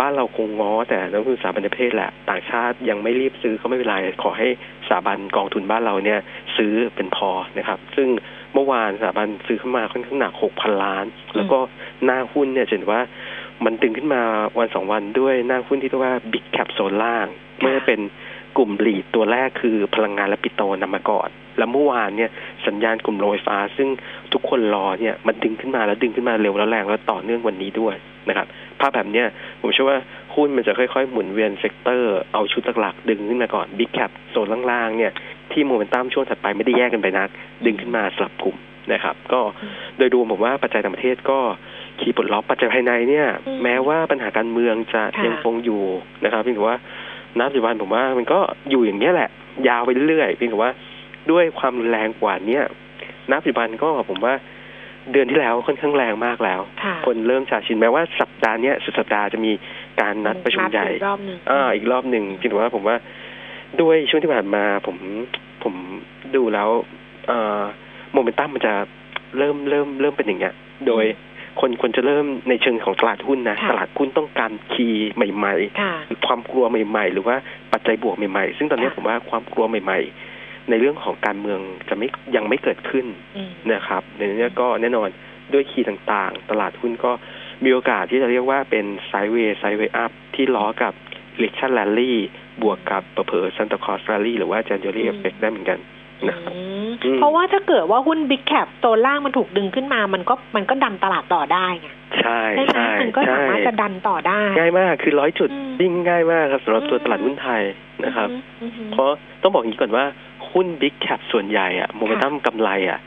[0.00, 4.48] บ้านเราคงง้อแต่นักลงทุนสถาบันประเทศแหละต่างชาติยังไม่รีบซื้อก็ไม่เป็นไรขอให้
[4.86, 6.20] สถาบันกองทุนบ้านเราเนี่ย
[6.56, 8.08] ซื้อเป็นพอนะครับ ซึ่ง
[8.54, 11.04] เมื่อวานสถาบันซื้อเข้ามาค่อนข้างหนักหกพันล้าน
[11.36, 11.58] แล้วก็
[12.04, 13.00] หน้าหุ้นเนี่ยเห็นว่า
[13.64, 14.22] มันตึงขึ้นมา
[14.58, 17.26] วันสองวันด้วยหน้าหุ้นที่เรียกว่า big cap โซนล่าง
[17.60, 18.00] ไม่ว่าเป็น
[18.56, 22.30] กลุ่ม lead ตัวแรกคือพลังงานและปิโตรนำมาก่อนแล้วเมื่อวานเนี่ย
[22.66, 23.88] สัญญาณกลุ่มโรงไฟฟ้า ซึ่ง
[24.32, 27.94] ทุกคนรอเนี่ยมันดึงขึ้นมาแล้วดึงขึ้นมาเร็วแล้วแรงแล้วต่อเนื่องวันนี้ด้วย
[28.28, 28.46] นะครับ
[28.80, 29.26] ภาพแบบเนี้ย
[29.60, 29.98] ผมเชื่อว่า
[30.34, 35.12] หุ้นมันจะค่อยๆ หมุนเวียน sector เอาชุดหลักๆ ดึงขึ้นมาก่อน big cap โซนล่างๆเนี่ย
[35.52, 37.28] ที่โมเมนตัมช่วงถัดไปไม่ได้แยกกันไปนัก
[37.66, 38.56] ดึงขึ้นมาสลับกลุ่ม
[38.92, 39.40] นะครับ ก็
[39.96, 41.38] โดยรวมผมว่าปัจจัยต่างประเทศก็
[42.00, 45.82] ขีดปลดล็อกปัจจัยภายในเนี่ยอืมแม้ว่าปัญหาการเมืองจะค่ะยังคงอยู่
[46.24, 46.76] นะครับเพียงแต่ว่า
[47.38, 48.38] ณปัจจุบันผมว่ามันก็
[48.70, 49.30] อยู่อย่างนี้ยแหละ
[49.68, 50.72] ยาวไปเรื่อยๆเพียงแต่ว่า
[51.30, 52.64] ด้วยความรุนแรงกว่าเนี้ย
[53.30, 54.34] ณปัจจุบันก็ผมว่า
[55.12, 59.52] เดือนที่แล้วค่อนข้างแรงมากแล้วค่ะคนเริ่มชาชินแม้ว่าสัปดาห์เนี้ยสุดสัปดาห์จะมี
[60.00, 62.96] การนัดประชุมใหญ่นัดอีกรอบหนึ่งอ่าอีกรอบหนึ่งจริงๆว่าผมว่า
[63.80, 64.96] ด้วยช่วงที่ผ่านมาผม
[65.62, 65.74] ผม
[66.36, 66.68] ดูแล้ว
[67.26, 67.62] เอ่อ
[68.12, 68.74] โมเมนตัมมันจะ
[69.38, 70.54] เริ่มเริ่มเริ่มเป็นอย่างเงี้ย
[70.86, 71.04] โดย
[71.60, 77.36] คนคนจะเริ่มในเชิงของตลาดหุ้นนะค่ะตลาดหุ้นต้องการ key ใหม่ค่ะๆความกลัวใหม่ ๆ หรือว่า
[77.72, 79.98] ปัจจัยบวกใหม่ๆ ซึ่งตอนนี้ค่ะผมว่าความกลัวใหม่
[80.28, 80.37] ๆ
[80.70, 83.06] ในเรื่องของการเมืองจะไม่ยังไม่เกิดขึ้น
[83.36, 85.08] อืมนะครับในนี้ก็แน่นอน
[85.52, 87.12] ด้วย key ต่างๆ ตลาดหุ้นก็
[87.64, 90.92] มีโอกาสที่จะเรียกว่าเป็น sideway sideway up ที่ล้อกับ
[91.36, 92.12] election rally
[92.62, 95.78] บวกกับเผลอๆ Santa Claus rally หรือว่า January effect ได้เหมือนกัน
[96.28, 96.52] นะครับ
[97.18, 101.88] เพราะว่าถ้าเกิดว่าหุ้น big cap โซนล่างมันถูกดึงขึ้นมา มันก็มันก็ดันตลาดต่อได้ไง
[102.22, 107.62] ใช่ใช่ไหมใช่มันก็ใช่สามารถจะดันต่อได้ ง่ายมากคือร้อยจุดอืมยิ่งง่ายมากครับสำหรับตัวอืมตลาดหุ้นไทย
[108.04, 108.28] นะครับ
[108.62, 109.10] อือฮึเพราะ
[109.42, 110.04] ต้องบอกอย่างนี้ก่อนว่า
[110.52, 113.00] หุ้น big cap ส่วนใหญ่อะโมเมนตัมกำไรอะ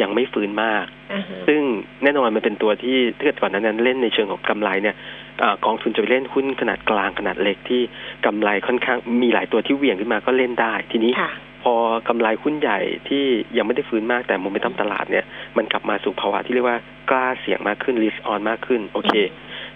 [0.00, 1.60] ยังไม่ฟื้นมากอ่าฮะซึ่ง
[2.02, 4.96] แน่นอนมันเป็นตัวที่ถ้าเกิดก่อนหน้านั้นเล่นในเชิงของกำไรเนี่ย
[5.40, 7.80] เออกองทุนจะไปเล่นหุ้นขนาดกลางขนาดเล็กที่
[8.26, 11.32] กำไรค่อนข้างมีหลายตัวที่เหวี่ยงขึ้นมาก็เล่นได้ ทีนี้ค่ะ
[11.62, 11.74] พอ
[12.08, 12.78] กำไรหุ้นใหญ่
[13.08, 13.24] ที่
[13.56, 15.24] ยังไม่ได้ฟื้นมากแต่โมเมนตัมตลาดเนี่ย
[15.56, 16.78] มันกลับมาสู่ภาวะที่เรียกว่า
[17.10, 19.12] กล้าเสี่ยงมากขึ้น risk on มากขึ้น โอเค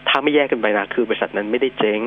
[0.08, 2.00] ถ้าไม่แยกกันไปนะคือบริษัทนั้นไม่ได้เจ๊ง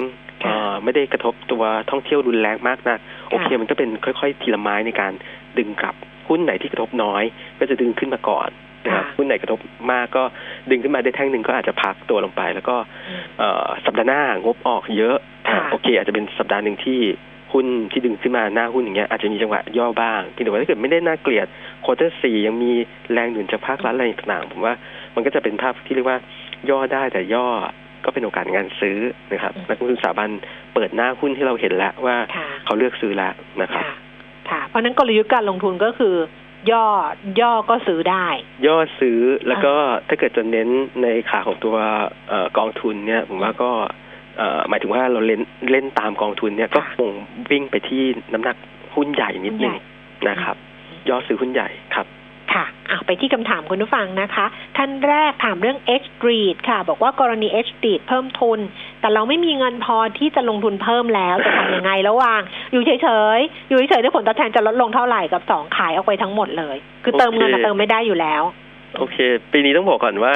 [0.44, 2.98] เอ่อไม่ได้กระทบตัวท่องเที่ยวรุนแรงมากนะ
[3.30, 5.14] โอเคมันก็เป็นค่อยๆ ทีละไม้ในการ
[5.58, 5.96] ดึงกลับ
[6.28, 7.24] หุ้นไหนที่กระทบน้อย
[7.60, 8.50] ก็จะดึงขึ้นมาก่อน
[8.86, 9.60] นะครับหุ้นไหนกระทบ
[9.92, 10.24] มากก็
[10.72, 12.76] ดึงขึ้นมาได้แท่งหนึ่งก็อาจจะพักตัวลงไป แล้วก็
[13.40, 17.00] เอ่อสัปดาห์หน้างบออกเยอะอะโอเค อาจจะเป็นสัปดาห์หนึ่งที่
[17.54, 21.48] หุ้นที่ดึงขึ้นมาหน้าหุ้นอย่างเงี้ยอาจจะมีจังหวะย่อบ้างเพียงแต่ว่าถ้าเกิดไม่ได้น่าเกลียด
[21.86, 22.72] ควอเตอร์สี่ยังมี
[23.12, 24.74] แรงหนุนจากภาครัฐอะไรต่างๆผมว่า
[25.16, 26.20] มันก็จะเป็นภาพที่เรียกว่า
[26.70, 27.48] ย่อได้แต่ย่อ
[28.06, 28.98] ก็เป็นโอกาสในการซื้อ
[29.32, 30.30] นะครับนักลงทุนสถาบัน
[30.74, 33.94] เปิดหน้าหุ้นที่เราเห็นแล้วว่าค่ะเขาเลือกซื้อแล้วนะครับค่ะ
[34.50, 36.16] ค่ะเพราะฉะนั้นกลยุทธ์การลงทุนก็คือ
[36.72, 36.86] ย่อ
[37.40, 38.28] ย่อก็ซื้อได้
[38.66, 39.74] ย่อซื้อแล้วก็
[40.08, 40.70] ถ้าเกิดจะเน้น
[41.04, 41.76] ในขาของตัว
[42.30, 43.72] เออกองทุนเนี่ยผมว่าก็
[44.38, 45.42] เอ่อหมายถึงว่าเราเล่น
[45.72, 47.10] เล่นตามกองทุนเนี่ยก็คง
[47.52, 48.58] วิ่งไปที่น้ำหนัก
[48.96, 49.76] หุ้นใหญ่นิดนึง
[50.30, 50.56] นะครับ
[51.10, 52.08] ย่อซื้อหุ้นใหญ่ครับ
[52.92, 54.46] ค่ะอะไปที่คำถามคุณผู้ฟังนะคะ
[54.78, 58.60] ท่านแรกถามเรื่อง H Street ค่ะ บอกว่ากรณี H Street เพิ่มทุน
[59.02, 68.44] แต่เราไม่มีเงินพอที่จะลงทุนเพิ่มแล้วจะทำยังไงระหว่าง อยู่เฉยๆ อยู่เฉยๆได้ผลตอบแทนจะลดลงเท่าไหร่กับสองขายออกไปทั้งหมดเลย คือเติมเงินโออะเคเติมไม่ได้อยู่แล้ว
[68.98, 69.18] โอเค
[69.52, 70.36] ปีนี้ต้องบอกก่อนว่า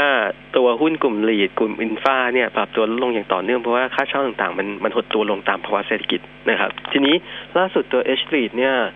[0.56, 7.16] ตัวหุ้นกลุ่มลีดกลุ่มอินฟาเนี่ยปรับตัวลดลงอย่างต่อเนื่องเพราะว่าค่าเช่าต่างๆ มันมันหดตัวลงตามภาวะเศรษฐกิจนะครับ ทีนี้
[7.58, 8.88] ล่าสุดตัว H r e a t เนี่ยเอ่อ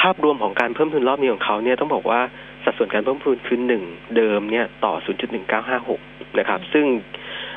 [0.00, 2.20] ภาพรวมของการเพิ่มทุนรอบนี้ของเขาเนี่ยต้องบอกว่า
[2.64, 3.82] สัดส่วนการเพิ่มทุนคือหนึ่ง
[4.16, 4.94] เดิมเนี่ยต่อ
[5.66, 6.86] 0.1956 นะครับ ซึ่ง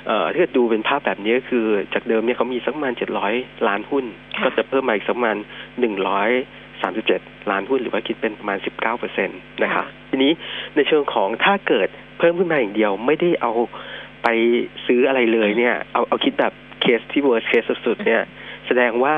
[0.07, 2.93] เอ่อถ้าเกิดดูเป็นภาพแบบนี้ก็คือจากเดิมเนี่ยเขามีสักประมาณ
[3.29, 4.05] 700 ล้านหุ้น
[4.37, 5.37] ค่ะก็จะเพิ่มมาอีกสักประมาณ
[6.43, 10.31] 137 ล้านหุ้นหรือว่าคิดเป็นประมาณ 19เปอร์เซ็นต์นะครับทีนี้
[10.75, 11.87] ในเชิงของถ้าเกิด
[12.19, 13.53] เพิ่มขึ้นมาอย่างเดียวไม่ได้เอา
[14.23, 14.27] ไป
[14.85, 18.21] ซื้ออะไรเลยเนี่ย เอาเอาคิดแบบเคสที่ worst case สุดๆเนี่ย
[18.67, 19.15] แสดงว่า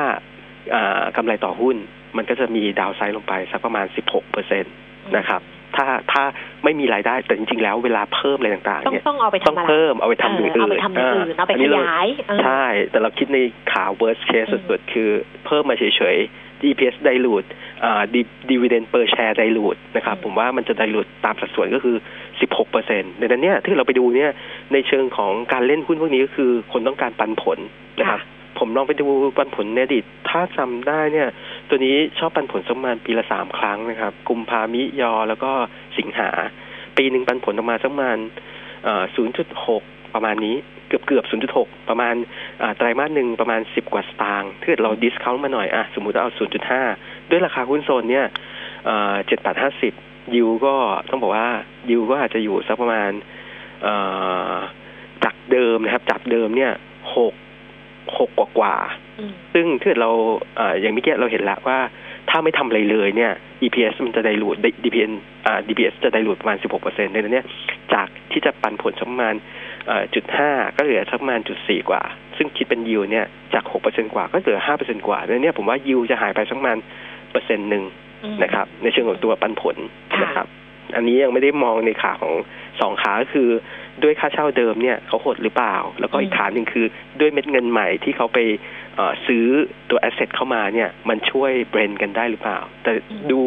[0.74, 1.78] อ่ากำไรต่อหุ้น
[2.18, 4.70] มันก็จะมีดาวไซด์ลงไปสักประมาณ 16เปอร์เซ็นต
[5.18, 5.42] นะครับ
[5.76, 6.24] ถ้าถ้า
[6.64, 13.40] ไม่มีรายได้แต่จริงๆแล้วเวลาเพิ่มอะไรต่างๆต้องเนี่ยต้องเอาไปต้องทำอะไรเพิ่มเอาไปทำอย่างเอออื่นเอาไปทำอย่างอื่นเอาไปนนี้รขยายเออใช่ แต่เราคิดใน
[13.72, 15.10] ขา worst case สุดๆคือ
[15.46, 15.84] เพิ่มมาเฉ
[16.16, 17.50] ยๆ EPS dilute
[17.84, 18.02] อ่า
[18.50, 21.96] dividend per share dilute นะครับผมว่ามันจะ dilute ตามสัดส่วนก็คือ
[22.34, 24.32] 16เปอร์เซ็นต์ดังนั้นเนี่ยที่เราไปดูเนี่ย
[24.74, 27.60] ในเชิงของการเล่นหุ้นพวกนี้ก็คือคนต้องการปันผล
[28.00, 28.22] นะครับ
[28.58, 31.30] ผมลองไปดูปันผลในอดีตถ้าจำได้เนี่ย
[31.70, 35.52] ตัวนี้ชอบปันผลสักประมาณปีละสามครั้งนะครับกุมภามิยอแล้วก็
[35.98, 36.30] สิงหา
[36.98, 38.18] ปีหนึ่งปันผลออกมาสักประมาณ
[39.16, 39.84] ศูนย์จุดหก
[40.14, 40.56] ประมาณนี้
[40.88, 42.16] เกือบเกือบศูนย์จุดหกประมาณ
[42.62, 46.82] อ่าไตรมาสหนึ่งประมาณสิบกว่าสตางค์ถ้าเกิดเราดิสคาวมาหน่อยอะสมมติเอาศูนย์จุดห้า
[47.30, 48.26] ด้วยราคาหุ้นโซนเนี่ย
[49.28, 49.94] เจ็ดแปดห้าสิบ
[50.36, 50.76] ยิวก็
[51.10, 51.50] ต้องบอกว่า
[51.90, 53.12] ยิวก็อาจจะอยู่สักประมาณ
[53.84, 53.96] เอ่
[54.54, 54.56] อ
[55.24, 56.72] จากเดิมนะครับ จากเดิมเนี่ย
[57.16, 57.34] หก
[58.18, 60.12] หกกว่ากว่าๆอืมซึ่งถ้าเกิดเรา
[60.56, 61.80] เอ่ออย่างเมื่อกี้เราเห็นแล้วว่า
[62.30, 63.32] ถ้าไม่ทำอะไรเลยเนี่ย
[63.64, 65.14] EPS มันจะไดรูด DPN
[65.46, 67.46] อ่า DPS จะไดรูดประมาณ 16เปอร์เซ็นต์ในนั้นเนี่ย
[67.94, 69.36] จากที่จะปันผลสักประมาณ
[70.16, 72.02] จุดห้าก็เหลือสักประมาณจุดสี่กว่า
[72.38, 76.78] ซึ่งคิดเป็นยิวเนี่ย จากหกเปอร์เซ็นกว่า ก็เหลือห้าเปอร์เซ็นกว่าดังนั้นเนี่ยผมว่ายิวจะหายไปสักประมาณ
[77.32, 77.84] เปอร์เซ็นต์หนึ่ง
[78.24, 79.78] อืมนะครับ ในเชิงของตัวปันผล
[80.14, 80.48] ค่ะนะครับ
[80.96, 82.34] อันนี้ยังไม่ได้มองในขาของ
[82.80, 83.50] สองขาก็คือ
[84.04, 86.86] ด้วยค่าเช่าเดิมเนี่ยเขาหดหรือเปล่า แล้วก็อีกขาหนึ่งคือ
[87.20, 88.40] ด้วยเม็ดเงินใหม่ที่เขาไป
[88.96, 89.46] เอ่อซื้อ
[89.90, 92.92] ตัวแอสเซทเข้ามาเนี่ยมันช่วยเบรนกันได้หรือเปล่า แต่
[93.32, 93.40] ดู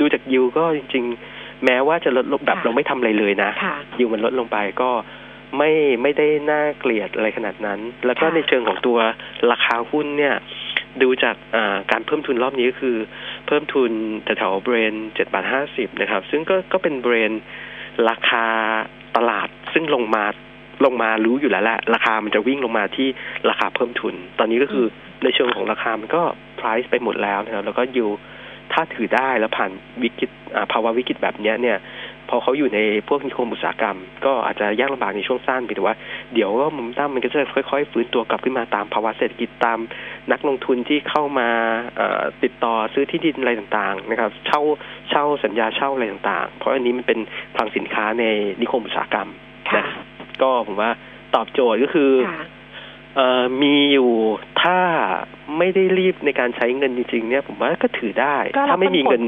[0.00, 1.04] ดูจากยิวก็จริง
[1.34, 4.90] ๆ แม้ว่าจะลดลงแบบค่ะเราไม่ทำอะไรเลยนะค่ะยิวมันลดลงไปก็
[5.58, 8.98] ไม่ไม่ได้น่าเกลียดอะไรขนาดนั้น แล้วก็ค่ะในเชิงของตัว
[9.50, 10.34] ราคาหุ้นเนี่ย
[11.02, 12.96] ดูจากอ่าการเพิ่มทุนรอบนี้ก็คือ
[13.46, 13.92] เพิ่มทุน
[14.24, 17.32] แถวๆเบรนเจ็ดบาทห้าสิบนะครับ ซึ่งก็ก็เป็นเบรน
[18.08, 18.46] ราคา
[19.16, 20.24] ตลาด ซึ่งลงมา
[20.84, 23.08] ลงมารู้อยู่แล้วแหละราคามันจะวิ่งลงมาที่
[23.50, 24.86] ราคาเพิ่มทุน ตอนนี้ก็คือ
[25.22, 26.22] ในเชิงของราคามันก็
[26.60, 28.10] price ไปหมดแล้วนะครับแล้วก็อยู่
[28.72, 29.70] ถ้าถือได้แล้วผ่าน
[30.02, 31.78] วิกฤตอ่าภาวะวิกฤตแบบเนี้ยเนี่ย
[32.28, 35.96] พอเขาอยู่ในพวกนิคมอุตสาหกรรม ก็อาจจะยากลำบากในช่วงสั้นเพียงแต่ว่า
[36.34, 39.78] เดี๋ยวก็มุมตั้มมันก็จะค่อย ๆ ฟื้นตัวกลับขึ้นมาตามภาวะเศรษฐกิจตาม
[40.32, 41.48] นักลงทุนที่เข้ามา
[41.96, 44.60] เอ่อติดต่อซื้อที่ดินอะไรต่างๆ นะครับ เช่า
[45.10, 47.18] เช่าสัญญาเช่าอะไรต่างๆ เพราะอันนี้มันเป็น
[47.56, 48.24] คลังสินค้าใน
[48.60, 49.30] นิคมอุตสาหกรรม
[49.72, 49.94] ค่ะนะ
[50.42, 50.90] ก็ผมว่า
[51.34, 52.10] ตอบโจทย์ก็คือ
[53.16, 54.10] เอ่อมีอยู่
[54.62, 54.78] ถ้า
[55.58, 58.36] ไม่ได้รีบในการใช้เงินจริงๆเนี่ย ผมว่าก็ถือได้
[58.68, 59.22] ถ้าไม่มีเงิน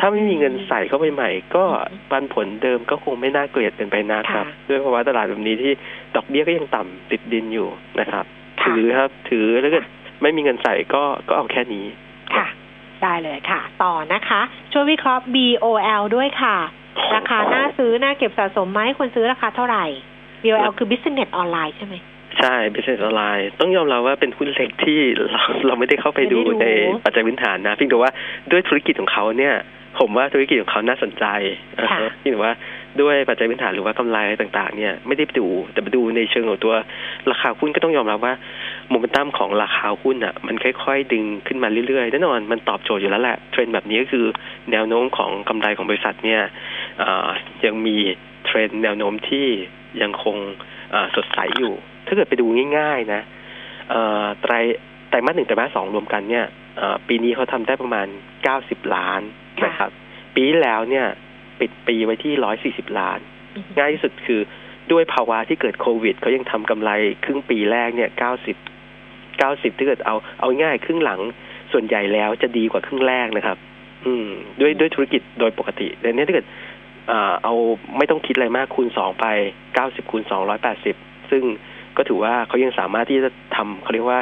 [0.00, 1.64] ถ้าไม่มีเงินใส่เข้าไปใหม่ ก็
[2.10, 5.72] ปันผลเดิมก็คงไม่น่าเกลียดเป็นไปนะครับ ด้วยเพราะว่าตลาดแบบนี้ที่
[6.14, 7.68] ดอกเบี้ยก็ยังต่ำติดดินอยู่
[8.00, 8.24] นะครับ
[8.62, 9.78] ถือครับ ถือแล้วก็
[10.22, 11.84] ไม่มีเงินใส่ก็ก็เอาแค่นี้
[12.34, 12.46] ค่ะ
[13.02, 14.40] ได้เลยค่ะ ต่อนะคะ
[14.72, 16.56] ช่วยวิเคราะห์ BOL ด้วยค่ะ
[17.14, 19.84] ราคาน่าซื้อน่าเก็บสะสมไหมควรซื้อราคาเท่าไหร่
[20.42, 21.94] BOL คือ business ออนไลน์ใช่ไหม
[22.38, 25.00] ใช่ business ออนไลน์ต้องยอมรับว่าเป็นหุ้นเล็กที่
[25.32, 26.66] เราเราไม่ได้เข้าไปดูใน
[27.04, 28.10] ปัจจัยพื้นฐานนะเพียงแต่ว่า
[28.50, 29.54] ด้วยธุรกิจของเขาเนี่ย
[30.00, 31.24] ผมว่าธุรกิจของเขาน่าสนใจ
[32.20, 32.52] ที่ว่า
[33.00, 36.74] ด้วยปัจจัยพื้นฐานหรือว่ากำไรต่างๆ เนี่ยไม่ได้ดูแต่มาดูในเชิงของตัว
[37.30, 38.34] ราคาหุ้นก็ต้องยอมรับว่า
[38.88, 44.24] โมเมนตัมของราคาหุ้นอะมันค่อย ๆ ดึงขึ้นมาเรื่อยๆแน่นอนมันตอบโจทย์อยู่แล้วแหละเทรนด์แบบนี้ก็คือ
[44.72, 46.40] แนวโน้มของกำไรของบริษัทเนี่ย
[47.64, 47.96] ยังมี
[48.44, 49.46] เทรนด์แนวโน้มที่
[50.02, 50.36] ยังคง
[51.16, 51.74] สดใสอยู่
[52.06, 52.46] ถ้าเกิดไปดู
[52.78, 53.22] ง่าย ๆ นะ
[54.42, 54.52] ไตร
[55.08, 56.46] ไตรมาสหนึ่งไตรมาสสองรวมกันเนี่ย
[57.08, 58.06] ปีนี้เขาทำได้ประมาณ
[58.42, 59.20] เก้าสิบล้าน
[59.64, 59.90] นะครับ
[60.34, 61.06] ปีแล้วเนี่ย
[61.60, 63.18] ปิดปีไว้ที่ร้อยสี่สิบล้าน
[63.78, 64.40] ง่ายที่สุดคือ
[64.92, 66.90] ด้วยภาวะที่เกิดโควิดเขายังทำกำไร
[67.24, 68.56] ครึ่งปีแรกเนี่ยเก้าสิบ
[69.38, 71.20] เก้าสิบถ้าเกิดเอาเอาง่ายครึ่งหลัง
[71.72, 73.56] ส่วนใหญ่แล้วจะดีกว่าครึ่งแรกนะครับ
[74.06, 74.28] อืม
[74.60, 76.46] ด้วยด้วยธุรกิจโดยปกติแต่เนี้ยถ้าเกิด
[77.44, 77.54] เอา
[77.96, 79.26] ไม่ต้องคิดอะไรมากคูณสองไป
[79.74, 80.96] เก้าสิบคูณสองร้อยแปดสิบ
[81.30, 81.44] ซึ่ง
[81.96, 84.20] ก็ถือว่าเขายังสามารถที่จะทำเขาเรียกว่า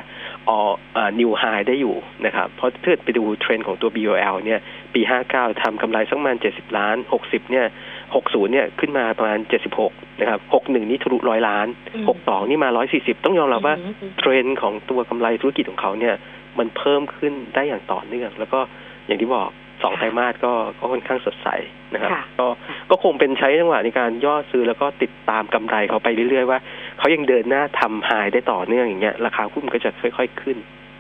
[0.49, 0.51] อ
[0.97, 4.61] อ new high ได้อยู่นะครับ เพราะถ้าไปดูเทรนด์ของตัว BOL เนี่ย
[4.95, 7.67] ปีห้าเก้าทำกำไรสักประมาณเจ็ดสิบล้านหกสิบเนี่ย
[8.15, 11.67] หกศูนย์เนี่ย ขึ้นมาประมาณเจ็ดสิบหกนะครับหกหนึ่งนี่ทะลุร้อยล้าน
[12.09, 13.75] หกสองนี่มาร้อยสี่สิบต้องยอมรับว่า
[14.19, 16.15] เทรนด์ของตัวกำไรธุรกิจของเขาเนี่ย
[16.59, 18.61] มันเพิ่มขึ้นได้อย่างต่อเนื่อง แล้วก็
[19.07, 19.51] อย่างที่บอก
[19.83, 21.49] สองไตรมาสก็ก็ค่อนข้างสดใส
[21.95, 22.47] นะครับ ก็
[22.91, 26.59] ก็คงเป็นใช้จังหวะในการย่อซื้อแล้วก็ติดตามกำไรเขาไปเรื่อยๆว่า
[26.99, 30.57] เขายังเดินหน้าทำหายได้ต่อเนื่องอย่างเงี้ยราคาหุ้นก็จะค่อยๆขึ้น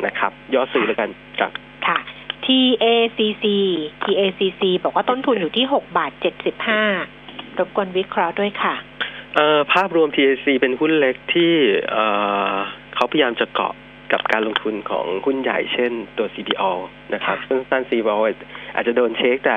[0.06, 1.08] นะครับ ย่อซื้อแล้วกัน
[1.40, 1.52] ครับ
[1.86, 1.98] ค่ะ
[2.46, 3.44] TACC
[4.04, 6.82] TACC บอกว่าต้นทุนอยู่ที่หกบาทเจ็ดสิบห้า
[7.58, 8.74] รบกวนวิเคราะห์ด้วยค่ะ
[9.34, 11.52] เอ่อภาพรวม TAC เป็นหุ้นเล็กที่
[11.90, 12.04] เอ่
[12.52, 12.54] อ
[12.94, 13.74] เขาพยายามจะเกาะ
[14.12, 16.72] กับการลงทุนของหุ้นใหญ่เช่นตัว CPO
[17.14, 18.18] นะครับซึ่งสั้น CPO
[18.74, 19.56] อาจจะโดนเช็คแต่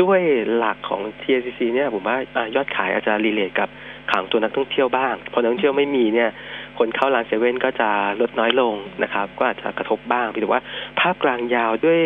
[0.00, 0.20] ด้วย
[0.56, 2.16] หลักของ TACC เนี่ยผมว่า
[2.56, 3.68] ยอดขายอาจจะรีเลทกับ
[4.12, 6.30] ขังตัวนักท่องเที่ยวบ้างพอนักท่องเที่ยวไม่มีเนี่ย
[6.78, 7.90] คนเข้าร้านเซเว่นก็จะ
[8.20, 10.62] ลดน้อยลงนะครับ ก็อาจจะกระทบบ้างแต่ว่า
[11.00, 12.00] ภาพกลางยาวด้วย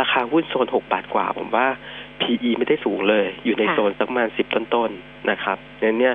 [0.00, 1.66] ราคาหุ้นโซนหกบาทกว่า ผมว่า
[2.20, 6.14] PE ไม่ได้สูงเลย อยู่ในโซนสักประมาณสิบต้นๆนะครับนั้นเนี่ย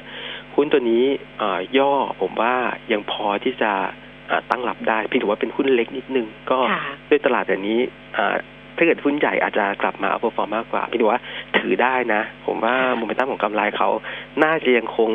[0.55, 1.03] หุ้นตัวนี้
[1.77, 2.55] ย่อผมว่า
[2.91, 3.71] ยังพอที่จะ
[4.49, 6.59] ตั้งรับได้เพียงแต่ว่าเป็นหุ้นเล็กนิดนึง ก็
[7.09, 7.79] ด้วยตลาดแบบนี้
[8.77, 11.21] ถ้าเกิดหุ้นใหญ่อาจจะกลับมาเอาพอฟอร์มมากกว่าพี่ดูว่า
[11.57, 13.89] ถือได้นะ ผมว่าโมเมนตัมของกำไรเขา
[14.43, 15.09] น่าจะยังคง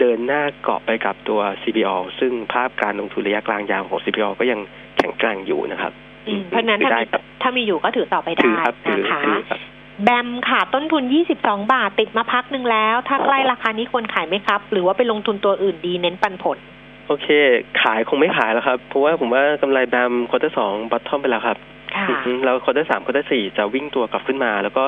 [0.00, 4.60] เดินหน้าเกาะไปกับตัว CPO ซึ่งภาพการลงทุนระยะกลางยาวของ CPO ก็ยัง
[4.98, 5.92] แข็งแกร่งอยู่นะครับ
[6.50, 7.04] เพราะนั้นถ้ามี
[7.42, 9.20] ถ้ามีอยู่ก็ถือต่อไปได้นะคะ
[10.02, 11.04] BAM ค่ะ ต้นทุน
[11.38, 16.58] 22 บาทติดมาพักหนึ่งแล้ว ถ้าใกล้ราคานี้ควรขายไหมครับ หรือว่าไปลงทุนตัวอื่นดีเน้นปันผล
[17.06, 17.28] โอเค
[17.82, 21.58] ขายคงไม่ขายแล้วครับ เพราะว่าผมว่ากำไร BAM quarter สอง bottom ไปแล้วครับ
[22.44, 24.84] แล้ว quarter สาม quarter สี่จะวิ่งตัวกลับขึ้นมา แล้วก็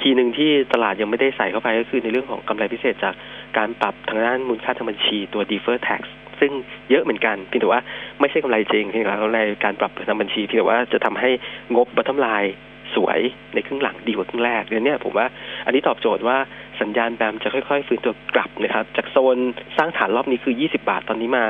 [0.00, 3.14] key หนึ่งที่ตลาดยังไม่ได้ใส่เข้าไปก็คือในเรื่องของกำไรพิเศษจาก
[3.56, 6.02] การปรับทางด้านมูลค่าทางบัญชีตัว defer tax
[6.40, 6.52] ซึ่ง
[6.90, 7.80] เยอะเหมือนกันเพียงแต่ว่า
[8.20, 11.30] ไม่ใช่กำไรจริงเพียงแต่กำไรการปรับทางบัญชีเพียงแต่ว่าจะทำให้
[11.74, 12.54] งบ bottom line
[12.94, 13.20] สวย
[13.54, 15.26] ในครึ่งหลังดีกว่าครึ่งแรกเดี๋ยวนี้ผมว่า
[15.66, 16.36] อันนี้ตอบโจทย์ว่า
[16.80, 19.38] สัญญาณ BAM จะค่อยๆ ฟื้นตัวกลับนะครับ จากโซน
[19.76, 21.44] สร้างฐานรอบนี้คือ 20 บาทตอนนี้มา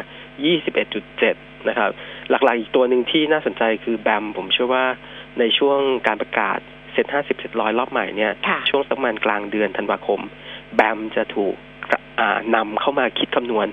[0.81, 1.91] 21.7 นะครับ
[2.31, 4.85] หลักๆอีกตัวหนึ่งที่น่าสนใจคือแบมผมเชื่อว่า
[5.39, 6.59] ในช่วงการประกาศ
[6.93, 8.33] เซ็ตห้าสิบเซ็ตร้อยรอบใหม่เนี่ย
[8.71, 10.21] ช่วงสักประมาณกลางเดือนธันวาคม
[10.75, 11.55] แบมจะถูก
[12.55, 13.67] นำเข้ามาคิดคำนวณ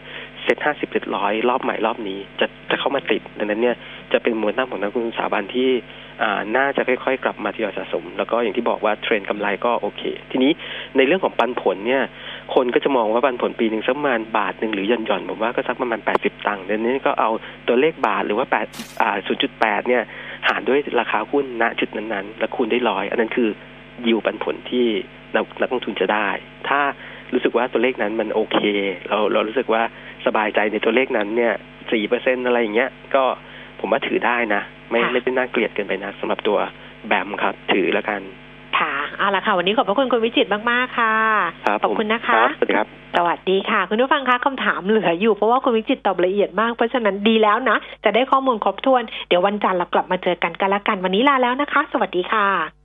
[0.44, 3.76] เซ็ตห้าสิบเซ็ตร้อยรอบใหม่รอบนี้ จะจะเข้ามาติดดังนั้นเนี่ย
[4.12, 5.70] จะเป็นมูลตั้งของนักลงทุนสถาบันที่
[6.58, 10.02] น่าจะค่อยๆ กลับมาที่สะสม แล้วก็อย่างที่บอกว่าเทรนด์กำไรก็โอเค
[10.32, 10.52] ทีนี้
[10.98, 12.04] ในเรื่องของปันผลเนี่ย
[12.56, 17.32] คนก็จะมองว่าปันผลปีหนึ่งสักประมาณบาทหนึ่งหรือย่อนย่อนผมว่าก็สักประมาณแปดสิบตังค์เดี๋ยวนี้ก็เอา
[17.68, 18.68] ตัวเลขบาทหรือว่าแปด
[19.02, 20.04] อ่าศูนย์จุดแปดเนี่ย
[20.48, 23.50] หารด้วยราคาหุ้นณจุดนั้นๆ แล้วคูณได้ร้อยอันนั้นคือ
[24.08, 24.88] ยิวปันผลที่
[25.62, 26.30] นักลงทุนจะได้
[26.70, 26.82] ถ้า
[27.34, 28.60] รู้สึกว่าตัวเลขนั้นมันโอเค
[29.10, 29.82] เราเรารู้สึกว่า
[30.26, 31.54] สบายใจในตัวเลขนั้นเนี่ย
[31.92, 33.24] สี่เปอร์เซ็นอะไรอย่างเงี้ย ก็
[33.80, 34.62] ผมว่าถือได้นะ
[34.92, 36.58] ไม่ไม่เป็นน่าเกลียดเกินไปนะสำหรับตัว
[37.08, 38.22] แบมครับ ถือแล้วกัน
[38.80, 41.16] ค่ะเอาละค่ะ วันนี้ขอบพระคุณคุณวิจิตมาก ๆ ค่ะ
[41.84, 42.88] ขอบคุณนะคะสวัสดีครับ
[43.18, 52.81] สวัสดีค่ะ คุณผู้ฟังคะคำถามเหลืออยู่เพราะว่าคุณวิจิตตอบละเอียดมากเพราะฉะนั้นดีแล้วนะ จะได้ข้อมูลครบถ้วน เดี๋ยววันจันทร์เรากลับมาเจอกันกันละกัน วันนี้ลาแล้วนะคะ สวัสดีค่ะ